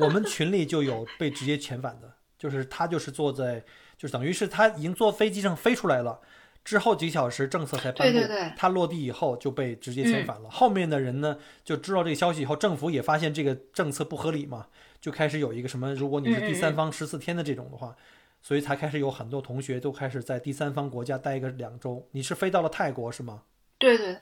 [0.00, 3.64] 我们群里就有被直接遣返的，就是他就是坐在，
[3.96, 6.20] 就是等于是他已经坐飞机上飞出来了，
[6.64, 8.20] 之后几小时政策才颁布，
[8.56, 10.48] 他落地以后就被直接遣返了。
[10.48, 14.68] 后面的人呢就知道这个消息以后，政府也发现这个政策不合理嘛，
[15.00, 17.96] 就开始有一个什么，如果你是第三方十四天的这种的话，
[18.40, 22.06] 所以才开始有很多同学都开始在第三方国家待个两周。
[22.12, 23.42] 你是飞到了泰国是吗？
[23.78, 24.20] 对对，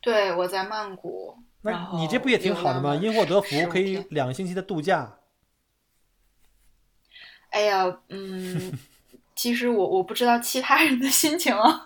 [0.00, 1.36] 对我在曼谷。
[1.62, 2.94] 那你这不也挺好的吗？
[2.94, 5.18] 因祸得福，可以两个星期的度假。
[7.50, 8.78] 哎呀，嗯，
[9.34, 11.84] 其实我我不知道其他人的心情啊，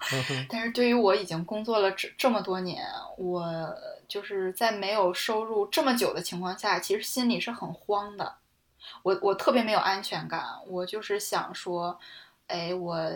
[0.49, 2.85] 但是对于我已经工作了这这么多年，
[3.17, 3.75] 我
[4.07, 8.37] 就是在没有收入这么久的情况下，其实心里是很慌的。
[9.03, 11.99] 我我特别没有安全感，我就是想说，
[12.49, 13.11] 哎，我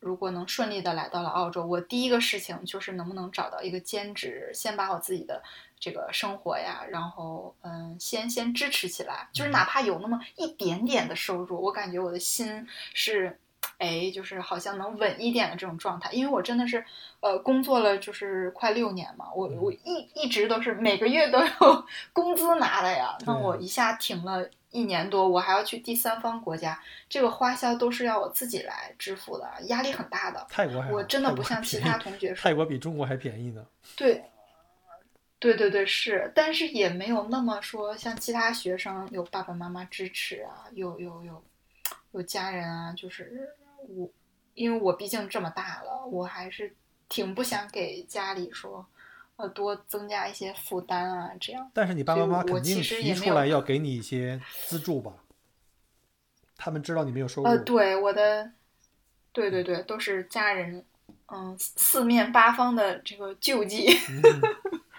[0.00, 5.42] 如果能顺利的来到了澳洲，我第一个事情就是能不能找到一个兼职，先把我自己的
[5.78, 13.38] 这个生活呀，然后嗯，先先支持起来，就是哪怕有那么一点点的收入，我感觉我的心是。
[13.78, 16.84] 哎，就是好像能稳一点的这种状态，因为我真的是，
[17.20, 26.78] 呃，工作了就是快六年嘛，我我一一直都是每个月都有工资拿的呀，那我一下停了一年多，我还要去第三方国家，
[27.08, 30.46] 这个花销都是要我自己来支付的，压力很大的。
[30.50, 33.66] 泰国我真的不像其他同学 说，泰国比中国还便宜呢。
[33.96, 34.22] 对，
[35.38, 41.42] 对对对是，但是也没有那么说像其他学生有爸爸妈妈支持啊，有有有
[42.12, 43.48] 有家人啊，就是
[43.88, 44.10] 我，
[44.54, 46.74] 因为我毕竟这么大了，我还是
[47.08, 48.84] 挺不想给家里说，
[49.38, 51.70] 呃，多增加一些负担啊，这样。
[51.72, 55.12] 但是你爸爸妈妈肯定提出来要给你一些资助吧？
[56.56, 57.48] 他们知道你没有收入。
[57.48, 58.50] 呃，对我的，
[59.32, 60.84] 对对对，都是家人，
[61.28, 64.22] 嗯，四面八方的这个救济，嗯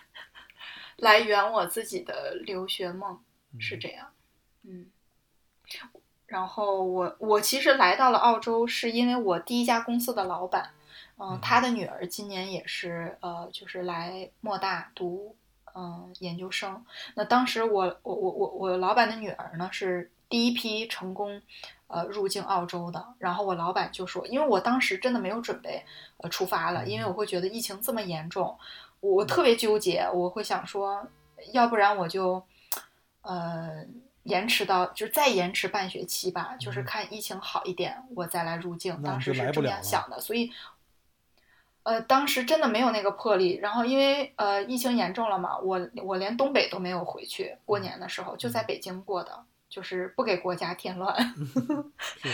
[0.95, 3.21] 来圆我自己的留学梦，
[3.59, 4.07] 是嗯这样，
[4.63, 4.85] 嗯。
[6.27, 10.71] 然后我我其实来到了澳洲，是因为我第一家公司的老板，
[11.19, 15.35] 嗯、嗯他的女儿今年也是呃，就是来莫大读
[15.75, 16.83] 嗯、研究生。
[17.15, 21.41] 那当时我我我我我老板的女儿呢是第一批成功
[21.87, 25.85] 呃入境澳洲的，然后我老板就说，因为我当时真的没有准备
[26.17, 28.57] 呃出发了，因为我会觉得疫情这么严重，
[28.99, 31.05] 我特别纠结，我会想说，
[31.53, 32.43] 要不然我就
[33.21, 33.85] 呃。
[34.23, 39.01] 延迟到就是再延迟半学期吧，就是嗯看疫情好一点，我再来入境。
[39.01, 40.51] 当时是这么样想的，所以
[41.83, 43.55] 呃，当时真的没有那个魄力。
[43.61, 51.15] 然后因为呃疫情严重了嘛，我我连东北都没有回去，过年的时候就在北京过的，就是不给国家添乱。
[51.97, 52.29] 是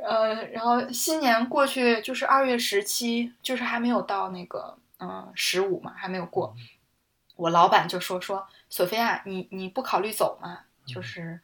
[0.02, 6.56] 呃，然后新年过去就是二月十七，就是还没有到那个嗯十五嘛，还没有过。
[7.36, 10.60] 我老板就说说索菲亚，你你不考虑走吗？
[10.86, 11.40] 就是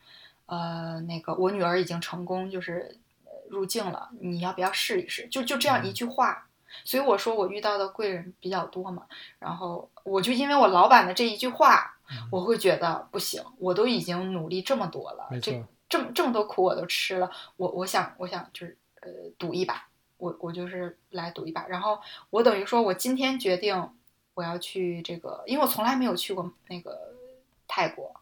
[0.47, 5.27] 呃那个我女儿已经成功就是呃入境了，你要不要试一试？
[5.29, 6.47] 就就这样一句话。
[6.85, 9.07] 所以我说我遇到的贵人比较多嘛，
[9.39, 12.29] 然后我就因为我老板的这一句话，嗯。
[12.31, 21.99] 我会觉得不行，我都已经努力这么多了，这这么这么多苦我都吃了，我我想我想就是呃赌一把，我我就是来赌一把，然后
[22.31, 23.91] 我等于说我今天决定
[24.35, 27.12] 我要去这个，因为我从来没有去过那个
[27.67, 28.15] 泰国，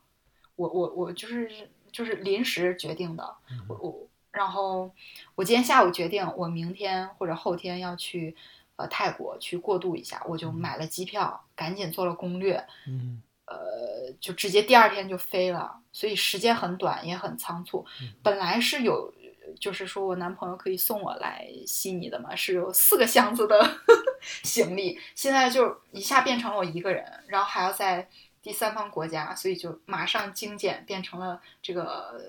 [0.56, 4.90] 我我我就是就是临时决定的，嗯我我然后
[5.34, 8.34] 我今天下午决定，我明天或者后天要去
[8.76, 17.84] 呃泰国去过渡一下，我就买了机票，赶紧做了攻略，嗯呃，就直接第二天就飞了，所以时间很短，也很仓促。
[18.00, 19.12] 嗯本来是有，
[19.60, 23.78] 就是说我男朋友可以送我来悉尼的嘛，是有四个箱子的
[24.42, 28.08] 行李，现在就一下变成了我一个人，然后还要在
[28.42, 32.20] 第三方国家，所以就马上精简，变成了这个呃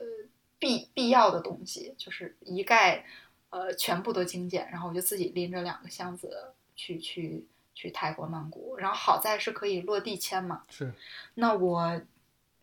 [0.59, 3.05] 必必要的东西，就是一概
[3.49, 10.93] 呃全部都精简，然后我就自己拎着两个箱子去去去泰国曼谷，然后好在是可以落地签嘛，是。
[11.35, 12.01] 那我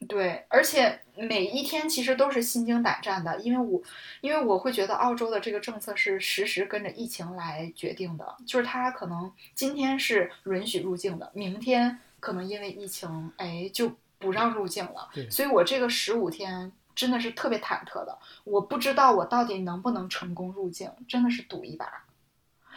[0.08, 3.80] 对，而且每一天其实都是心惊胆战的，因为我
[4.20, 15.30] 因为我会觉得澳洲的这个政策是实时跟着疫情来决定的，就是它可能今天是允许入境的，明天可能因为疫情，哎就不让入境了对。
[15.30, 22.04] 所以我这个十五天真的是特别忐忑的，我不知道我到底能不能成功入境，真的是赌一把。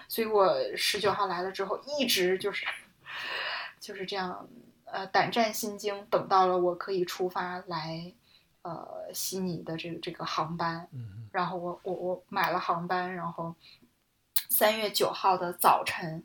[0.07, 2.65] 所以我十九号来了之后，一直就是
[3.79, 4.47] 就是这样，
[4.85, 8.13] 呃，胆战心惊，等到了我可以出发来，
[8.61, 13.53] 呃，悉尼的这个这个航班，嗯然后我我我买了航班，然后
[14.49, 16.23] 三月九号的早晨，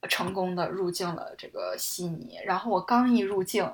[0.00, 2.38] 呃成功的入境了这个悉尼。
[2.44, 3.68] 然后我刚一入境，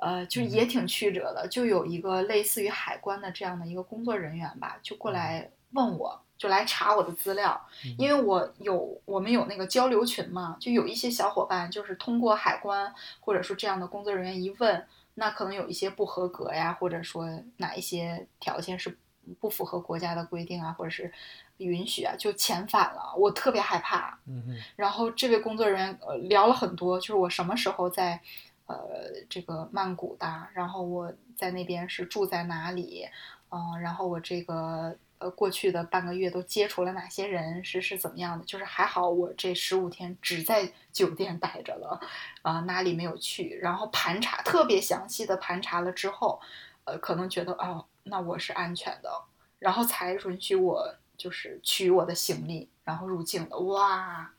[0.00, 18.96] 呃，就也挺曲折的，就有一个类似于海关的这样的一个工作人员吧，就过来问我，就来查我的资料，嗯因为我有我们有那个交流群嘛，就有一些小伙伴就是通过海关或者说这样的工作人员一问，那可能有一些不合格呀，或者说哪一些条件是
[19.40, 21.12] 不符合国家的规定啊，或者是
[21.56, 23.12] 允许啊，就遣返了。
[23.16, 24.18] 我特别害怕。
[24.26, 28.20] 嗯嗯然后这位工作人员呃聊了很多，就是我什么时候在
[28.68, 28.86] 呃
[29.28, 33.08] 这个曼谷的，然后我在那边是住在哪里，
[33.50, 38.44] 嗯、然后我这个呃过去的半个月都接触了哪些人，是是怎么样的。
[38.44, 42.00] 就是还好我这十五天只在酒店待着了，
[42.42, 46.40] 啊、哪里没有去，然后盘查特别详细的盘查了之后，
[46.84, 49.10] 呃，可能觉得哦，那我是安全的，
[49.58, 53.58] 然后才允许我就是取我的行李，然后入境的。
[53.58, 54.30] 哇！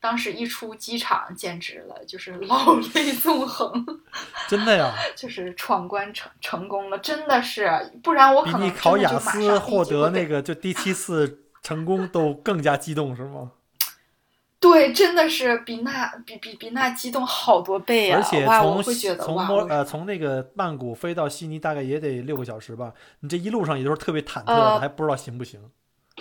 [0.00, 3.84] 当时一出机场，简直了，就是老泪纵横。
[4.48, 7.68] 真的呀，就是闯关成成功了，真的是，
[8.02, 13.52] 不然我可能你考雅思获得那个就第七次成功都更加激动是吗？
[14.60, 18.18] 对，真的是比那比比比那激动好多倍啊！
[18.18, 18.82] 而且从
[19.16, 25.60] 从哇，我摩呃从那个曼谷飞到悉尼大概也得六个小时吧，你这一路上也都是特别忐忑的，呃还不知道行不行。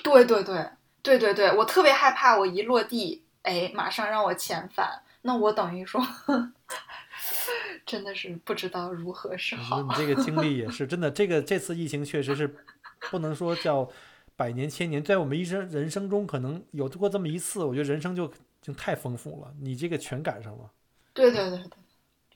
[0.03, 0.69] 对对对
[1.01, 6.05] 对对对，我特别害怕，我一落地，哎，马上让我遣返，那我等于说，
[7.87, 9.81] 真的是不知道如何是好。
[9.81, 12.53] 你这个经历也是真的，这个这次疫情确实是
[13.09, 13.89] 不能说叫
[14.35, 18.29] 百年千年，在我们一生人生中可能有过这么一次，我觉得人生就
[18.61, 20.69] 就太丰富了，你这个全赶上了。
[21.13, 21.76] 对对对对，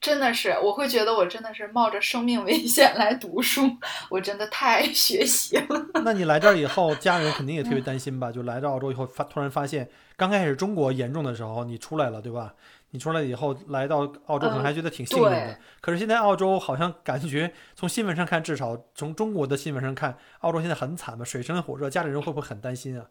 [0.02, 3.62] 真的是，我会觉得我真的是冒着生命危险来读书，
[4.10, 5.86] 我真的太爱 学习了。
[6.04, 8.32] 那你来这儿以后，家人肯定也特别担心吧？
[8.32, 12.52] 就来到澳洲以后，发突然发现，刚开始中国严重的时候，你出来了，对吧？
[12.90, 15.30] 你出来以后来到澳洲，可能还觉得挺幸运的。
[15.30, 23.06] 对可是现在澳洲好像感觉从新闻上看，至少从中国的新闻上看，澳洲现在很惨嘛，水深火热，家里人会不会很担心啊？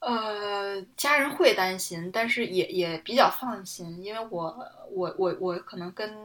[0.00, 0.51] 呃，
[0.96, 6.16] 家人会担心，但是也也比较放心，因为我我我我可能跟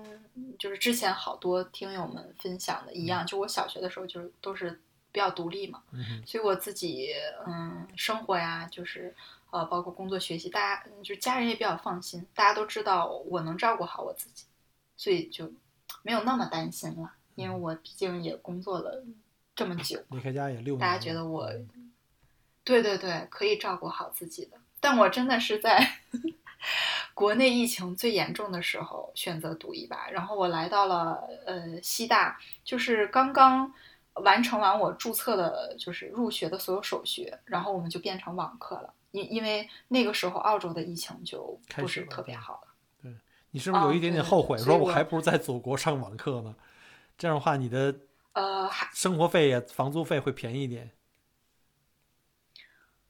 [0.60, 4.80] 就是之前好多听友们分享的一样，就我小学的时候就是都是
[5.12, 7.14] 比较独立嘛，嗯所以我自己
[7.45, 9.14] 嗯生活呀，就是
[9.50, 14.45] 呃包括工作学习，大家就是家人也比较放心，大家都知道我能照顾好我自己，
[14.95, 15.52] 所以就
[16.04, 19.04] 没有那么担心了，因为我毕竟也工作了
[19.56, 20.00] 这么久。
[20.10, 21.50] 离开家也六年，大家觉得我，
[22.68, 24.57] 对对对，可以照顾好自己的。
[24.82, 25.89] 但我真的是在
[27.15, 33.74] 国内疫情最严重的时候选择赌一把，然后我来到了呃西大，就是刚刚
[34.15, 38.93] 完成完我注册的，就是入学的所有手续，然后我们就变成网课了。
[39.11, 42.74] 因因为那个时候澳洲的疫情就不是特别好了。
[43.01, 43.15] 对
[43.51, 46.53] 你是不是有一点点后悔，说我还不如在祖国上网课呢？
[47.18, 47.95] 这样的话，你的
[48.34, 50.91] 呃，还生活费呀、房租费会便宜一点。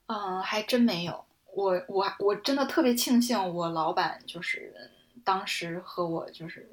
[0.08, 1.24] 嗯，还真没有。
[1.54, 4.74] 我我我真的特别庆幸，我老板就是
[5.24, 6.70] 当时和我就是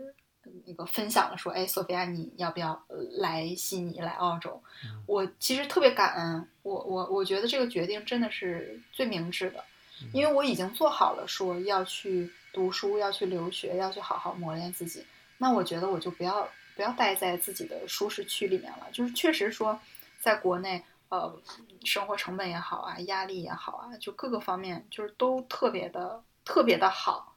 [0.66, 4.62] 那个分享了说，哎，索菲亚，你要不要呃来悉尼来澳洲？
[5.06, 9.64] 我其实特别感恩，我我我觉得这个决定真的是最明智的，
[10.12, 15.04] 因为我已经做好了说要去读书，要去留学，要去好好磨练自己。
[15.38, 19.80] 那我觉得我就不要不要待在自己的舒适区里面了，就是确实说，
[20.20, 20.84] 在国内。
[21.08, 21.40] 呃，
[21.84, 27.36] 生活成本也好啊，压力也好啊，就各个方面就是都特别的特别的好，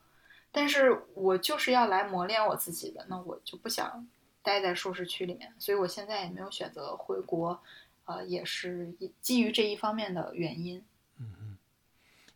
[0.51, 4.07] 但是我就是要来磨练我自己的，那我就不想
[4.41, 7.61] 待在舒适区里面，所以我现在也没有选择回国，
[8.05, 10.83] 呃，也是基于这一方面的原因。
[11.19, 11.57] 嗯嗯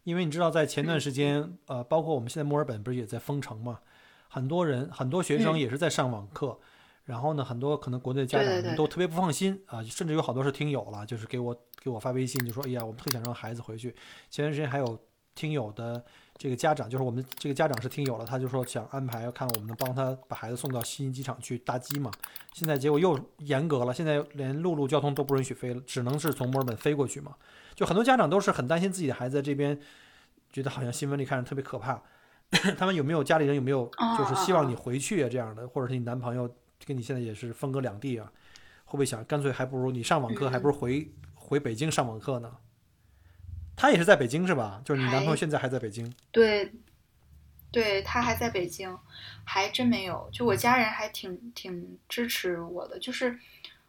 [0.04, 3.80] 因为你知道，在前段时间，呃，包括我们现在墨尔本不是也在封城嘛，
[4.28, 6.60] 很多人很多学生嗯也是在上网课，
[7.06, 13.96] 然后呢，很多可能国内的家长都特别不放心啊，甚至有好多是听友了，就是给我给我发微信，就说，哎呀，我们特想让孩子回去。
[14.30, 15.00] 前段时间还有
[15.34, 16.04] 听友的
[16.38, 22.12] 这个家长，就是我们这个家长是听友了，他就说想安排看我们能帮他把孩子送到悉尼机场去搭机嘛，
[22.54, 27.36] 现在结果又严格了，现在连陆路交通都不允许飞了，只能是从墨尔本飞过去嘛。
[27.74, 29.80] 就很多家长都是很担心自己的孩子在这边，
[30.52, 32.02] 觉得好像新闻里看着特别可怕。
[32.78, 36.54] 他们有没有家里人有没有就是希望你回去啊这样的，或者是你男朋友
[36.86, 38.32] 跟你现在也是分隔两地啊，
[38.86, 42.58] 会不会想干脆还不如你上网课，还不如回回北京上网课呢？
[43.76, 44.82] 他也是在北京是吧？
[44.86, 46.14] 就是你男朋友现在还在北京？
[46.32, 46.72] 对，
[47.72, 48.96] 对他还在北京，
[49.44, 50.30] 还真没有。
[50.32, 53.40] 就我家人还挺挺支持我的，就是，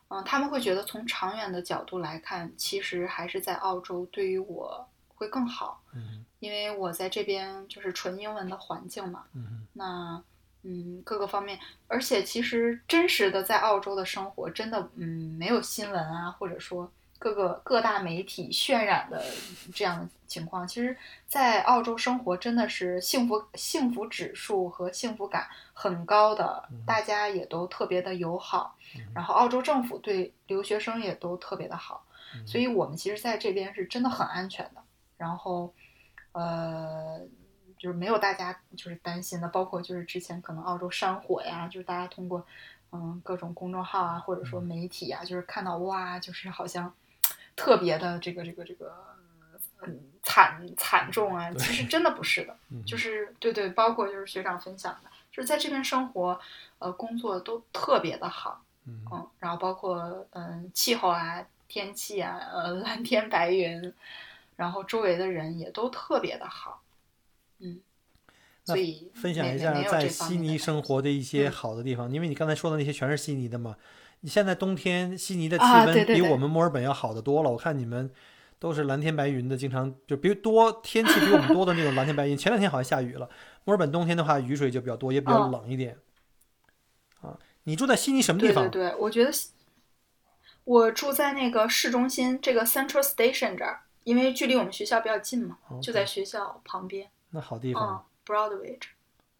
[0.08, 9.24] 嗯、他们会觉得从长远的角度来看，其实还是在澳洲对于我会更好，嗯因为我在这边就是纯英文的环境嘛。
[9.34, 10.22] 嗯那
[10.64, 11.58] 嗯，各个方面，
[11.88, 16.88] 而且其实真实的在澳洲的生活，真的嗯没有新闻啊，或者说
[17.18, 19.24] 各个各大媒体渲染的
[19.74, 20.66] 这样的情况。
[20.66, 20.96] 其实，
[21.26, 28.76] 在澳洲生活真的是幸福幸福指数和幸福感很高的，大家也都特别的友好，
[29.12, 32.04] 然后澳洲政府对留学生也都特别的好，
[32.46, 34.82] 所以我们其实在这边是真的很安全的。
[35.16, 35.74] 然后，
[36.30, 37.20] 呃。
[37.82, 42.46] 就是没有大家就是担心的，包括就是之前可能澳洲山火呀，就是大家通过
[42.92, 46.94] 嗯各种公众号啊，或者说媒体啊，就是看到哇，就是好像
[47.56, 48.94] 特别的这个这个这个
[49.82, 52.56] 嗯惨惨重啊，其实真的不是的，
[52.86, 56.40] 就是对对，包括就是学长分享的，就是在这边生活
[56.78, 63.92] 呃工作都特别的好，嗯嗯，然后包括嗯气候啊、天气啊、呃蓝天白云，
[64.54, 66.80] 然后周围的人也都特别的好，
[67.62, 67.80] 嗯，
[68.66, 73.76] 那所以分享一下在悉尼生活的一些好的地方，因为你刚才说的那些全是悉尼的嘛。
[74.24, 78.08] 你现在冬天悉尼的气温比我们墨尔本要好得多了，我看你们
[78.60, 82.36] 都是蓝天白云的，经常就比如多天气比我们多的那种蓝天白云。
[82.38, 83.28] 前两天好像下雨了，
[83.64, 85.98] 墨尔本冬天的话雨水就比较多，也比较嗯冷一点。
[87.20, 88.70] 啊，你住在悉尼什么地方？
[88.70, 89.32] 对对对，我觉得
[90.62, 97.10] 我住在那个市中心这个 Central Station 这儿，因为距离我们学校比较近嘛，就在学校旁边。
[97.32, 98.06] 那好地方。
[98.06, 98.78] 嗯，Broadway。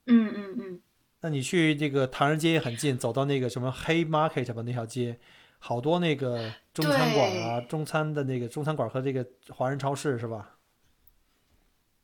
[0.07, 0.80] 嗯嗯嗯，
[1.20, 5.20] 那你去这个唐人街也很近，走到那个什么黑 Market 吧那条街，
[5.61, 10.57] 好多那个中餐馆啊，中餐的那个中餐馆和这个华人超市是吧？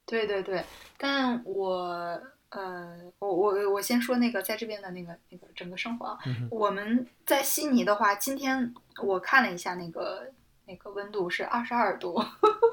[0.07, 0.65] 对对对，
[0.97, 2.21] 但我
[2.51, 8.73] 呃，我我我先说那个在这边的那个那个整个生活啊，嗯我们在悉尼的话，今天
[9.03, 10.33] 我看了一下那个
[10.67, 12.19] 那个温度是二十二度，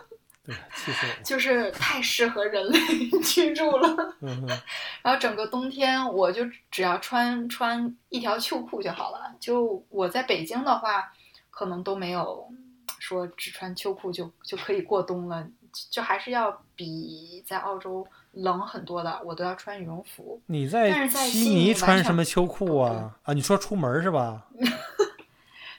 [0.46, 1.24] 对，气死我了。
[1.24, 2.80] 就是太适合人类
[3.24, 4.16] 居住了。
[4.22, 4.48] 嗯，
[5.02, 9.34] 然后整个冬天我就只要穿穿一条秋裤就好了。
[9.40, 11.12] 就我在北京的话，
[11.50, 12.48] 可能都没有
[13.00, 15.46] 说只穿秋裤就就可以过冬了，
[15.90, 20.42] 就还是要比在澳洲冷很多的，我都要穿羽绒服。
[20.48, 23.16] 你但在悉悉尼穿什么秋裤啊？
[23.24, 24.46] 啊，你说出门是吧？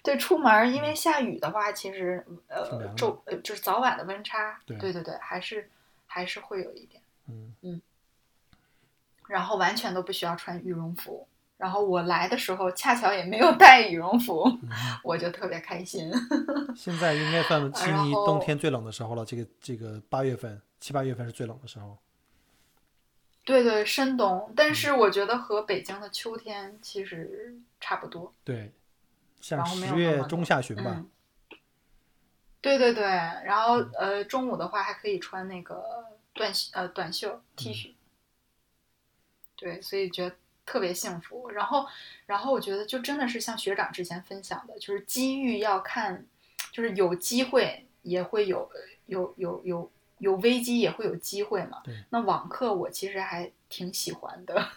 [0.07, 5.69] 对，出门因为下雨的话，其实呃昼呃就是早晚的温差，对对对对，还是
[6.07, 7.03] 还是会有一点。
[7.29, 7.83] 嗯嗯
[9.27, 11.27] 然后完全都不需要穿羽绒服。
[11.57, 14.69] 然后我来的时候恰巧也没有带羽绒服，嗯
[15.03, 16.13] 我就特别开心。
[16.77, 19.25] 现在应该算悉尼然后冬天最冷的时候了。
[19.25, 21.97] 这个这个八月份、七八月份是最冷的时候。
[23.43, 28.33] 对对，深冬，嗯但是我觉得和北京的秋天其实差不多。
[28.45, 28.71] 对，
[29.41, 30.97] 像十月中下旬吧。
[30.97, 31.11] 嗯，
[32.61, 37.95] 对对对，然后呃中午的话还可以穿那个短袖呃短袖 T 恤，
[39.57, 41.51] 对，所以觉得特别幸福。
[41.51, 41.87] 然后
[42.27, 46.27] 然后我觉得就真的是像学长之前分享的，就是机遇要看，
[46.73, 48.69] 就是有机会也会有
[49.07, 51.95] 有有有有危机也会有机会嘛对。
[52.11, 54.69] 那网课我其实还挺喜欢的。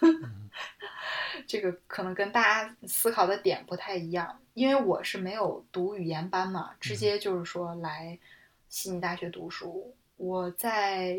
[1.46, 8.18] 这个可能跟大家思考的点不太一样，因为我是没有读语言班嘛，直接就是说来
[8.68, 9.94] 悉尼大学读书。
[10.16, 11.18] 我在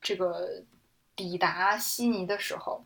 [0.00, 0.62] 这个
[1.16, 2.84] 抵达悉尼的时候，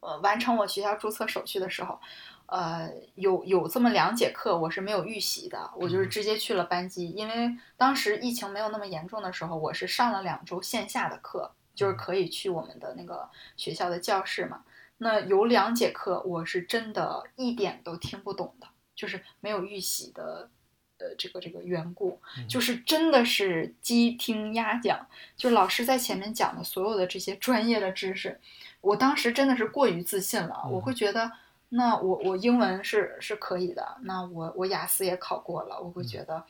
[0.00, 2.00] 呃，完成我学校注册手续的时候，
[2.46, 14.62] 呃，有有这么两节课我是没有预习的，我就是直接去了班级，因为当时疫情没有那么严重的时候，我是上了两周线下的课，就是可以去我们的那个学校的教室嘛。
[14.98, 20.50] 那有两节课我是真的一点都听不懂的，就是没有预习的，
[20.98, 28.38] 呃，这个这个缘故，就是真的是鸡听鸭讲，就老师在前面讲的所有的这些专业的知识，
[28.80, 30.92] 我当时真的是过于自信了，我会。
[30.92, 31.30] 觉得，
[31.68, 36.24] 那我我英文是是可以的，那我我雅思也考过了，我会觉。
[36.24, 36.44] 得。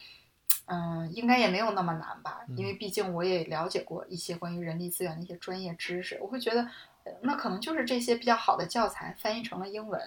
[0.70, 6.68] 嗯，应该也没有那么难吧，因为毕竟我也了解过一些关于人力资源的一些专业知识，我会觉得，
[7.08, 10.00] 呃那可能就是这些比较好的教材翻译成了英文，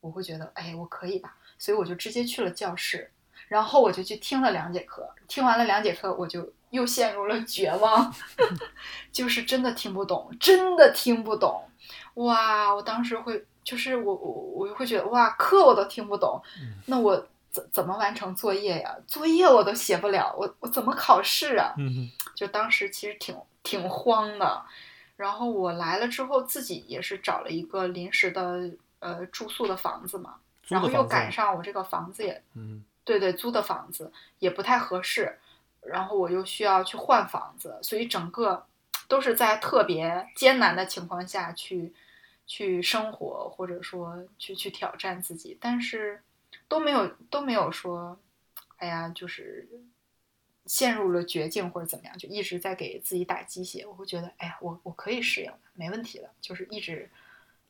[0.00, 3.10] 我会觉得，哎，我可以吧，所以我就直接去了教室，
[3.48, 8.14] 然后我就去听了两节课，听完了两节课，我就又陷入了绝望，
[9.12, 11.62] 就是真的听不懂，真的听不懂，
[12.14, 12.74] 哇！
[12.74, 14.32] 我当时会，就是我我
[14.66, 16.42] 我会觉得，哇，课我都听不懂，
[16.86, 18.96] 那我怎怎么完成作业呀？
[19.06, 21.74] 作业我都写不了，我我怎么考试啊？
[22.34, 24.62] 就当时其实挺挺慌的。
[25.16, 30.36] 然后我来了之后，自己也是找了一个临时的呃住宿的房子嘛，
[30.68, 32.84] 然后又赶上我这个房子也嗯。
[33.04, 35.38] 对对，租的房子也不太合适，
[35.80, 38.66] 然后我又需要去换房子，所以整个
[39.06, 41.94] 都是在特别艰难的情况下去
[42.48, 46.20] 去生活，或者说去去挑战自己，但是
[46.66, 48.18] 都没有都没有说，
[48.78, 49.68] 哎呀，就是
[50.66, 53.86] 陷入了绝境或者怎么样，就一直在给自己打鸡血。
[53.86, 57.08] 我会觉得，哎呀，我我可以适应的，没问题的，就是一直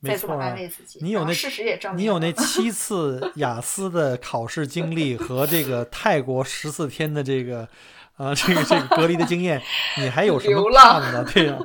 [0.01, 0.99] 没在这么安慰自己。
[1.03, 7.69] 你有那事实也证明，你有那 七次雅思的考试经历和这个泰国十四天的这个
[8.17, 9.63] 啊、这个这个隔离的经验，
[9.99, 11.31] 你还有什么怕的呢？
[11.33, 11.59] 对呀、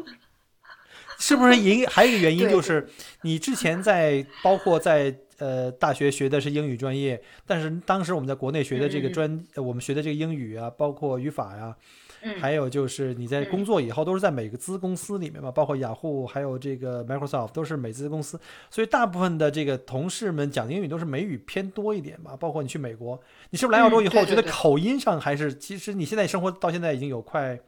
[1.17, 2.89] 是不是一还有一个原因就是
[3.21, 11.75] 你之前在包括在呃大学学的是英语专业，但是当时我们在国内学的这个专，呃我们学的这个英语啊，包括语法呀、
[12.21, 18.39] 嗯，还有就是你在嗯工作以后都是在美资公司里面嘛，包括雅虎还有这个 Microsoft 都是美资公司，
[18.69, 22.37] 所以大部分的这个同事们讲英语都是美语偏多一点吧。
[22.39, 23.19] 包括你去美国，
[23.49, 25.51] 你是不是来澳洲以后觉得口音上还是？
[25.55, 27.59] 其实你现在生活到现在已经有快，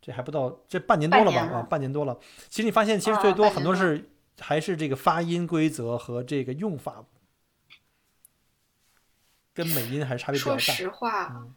[0.00, 1.40] 这还不到这半年多了吧？
[1.52, 2.16] 啊，半年多了。
[2.48, 4.02] 其实你发现其实啊最多很多是
[4.40, 7.04] 还是这个发音规则和这个用法。
[9.52, 10.74] 跟美音还是差别比较说。
[10.74, 11.54] 实话，嗯。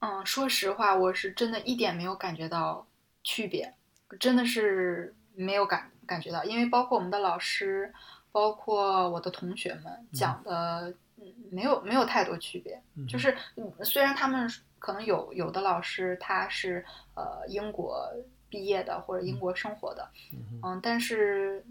[0.00, 2.86] 嗯，说实话，我是真的一点没有感觉到
[3.22, 3.72] 区别，
[4.18, 7.94] 真的是没有感感觉到，因为包括我们的老师，
[8.32, 13.06] 包括我的同学们讲的，嗯，没有没有太多区别，嗯。
[13.06, 14.46] 就是嗯虽然他们
[14.78, 16.84] 可能有有的老师他是
[17.14, 18.12] 呃英国
[18.50, 21.64] 毕业的或者英国生活的，嗯嗯，但是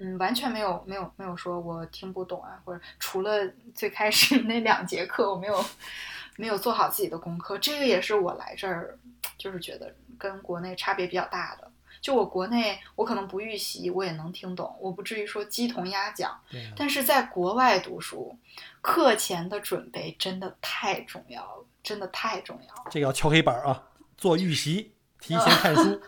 [0.00, 5.64] 嗯完全没有没有没有说我听不懂啊，或者除了最开始那两节课我没有
[6.36, 8.98] 没有做好自己的功课，这个也是我来这儿
[9.36, 11.70] 就是觉得跟国内差别比较大的。
[12.00, 16.40] 就我国内，我可能不预习，我也能听懂，我不至于说鸡同鸭讲。
[16.74, 18.34] 但是在国外读书，
[18.80, 22.90] 课前的准备真的太重要了，真的太重要了。
[22.90, 23.84] 这个要敲黑板啊，
[24.16, 26.00] 做预习，提前看书。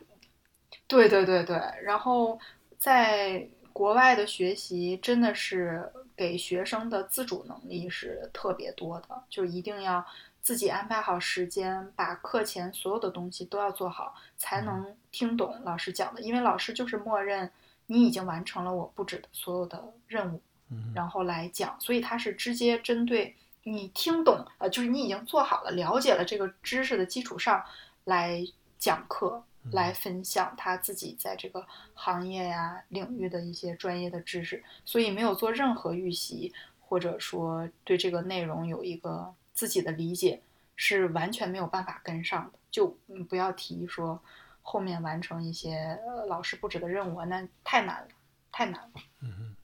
[0.86, 2.38] 对对对对，然后
[2.78, 10.04] 在国外的学习真的是给学生的自主能力是特别多的，就一定要
[10.40, 16.20] 自己安排好时间，把课前所有的东西都要做好，才能听懂老师讲的。
[16.20, 17.50] 因为老师就是默认
[17.86, 20.92] 你已经完成了我布置的所有的任务，嗯。
[20.94, 27.62] 然后来讲，所以他是直接针对你听懂，呃，就是你已经做好了、了解了这个知识的基础上
[28.04, 28.42] 来
[28.78, 40.40] 讲课，来分享他自己在这个行业呀、领域的一些专业的知识，所以没有做任何预习，或者说对这个内容有一个自己的理解，
[40.76, 42.58] 是完全没有办法跟上的。
[42.70, 44.22] 就嗯不要提说
[44.62, 48.08] 后面完成一些呃老师布置的任务啊，那太难了，
[48.52, 48.90] 太难了。
[49.20, 49.56] 嗯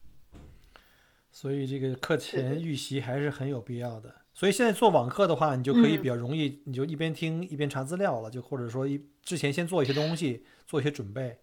[1.30, 4.21] 所以这个课前预习还是很有必要的。
[4.34, 11.38] 所以现在做网课的话，你就可以嗯比较容易，你就一边听一边查资料了，就或者说一之前先做一些东西，做一些准备。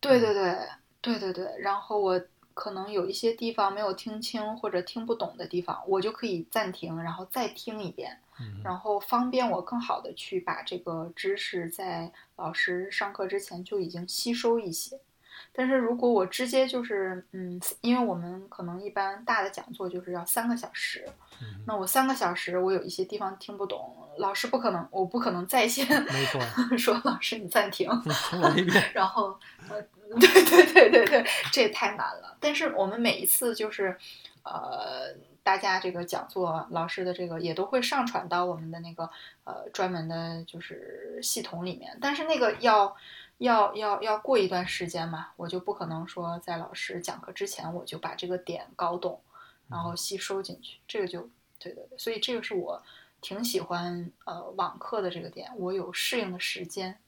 [0.00, 0.56] 对对对
[1.00, 2.20] 对对对，然后我
[2.52, 15.00] 可能有一些地方没有听清或者听不懂的地方，我就可以暂停，然后再听一遍，嗯然后方便我更好的去把这个知识在老师上课之前就已经吸收一些。
[15.52, 21.06] 但是如果我直接就是，嗯，因为我们可能一般大的讲座就是要三个小时，
[21.40, 26.40] 嗯那我三个小时我有一些地方听不懂，老师不可能，我不可能在线没错，
[26.76, 27.90] 说老师你暂停。
[28.92, 29.80] 然后，呃，
[30.20, 32.36] 对对对对对，这也太难了。
[32.40, 33.96] 但是我们每一次就是，
[34.42, 39.08] 呃，大家这个讲座老师的这个也都会上传到我们的那个
[39.44, 42.96] 呃专门的就是系统里面，但是那个要
[43.38, 49.20] 要要要过一段时间嘛，我就不可能说在老师讲课之前我就把这个点搞懂，
[49.68, 51.28] 然后吸收进去，这个就
[51.58, 52.82] 对对对，所以这个是我
[53.20, 56.98] 挺喜欢呃网课的这个点，我有适应的时间。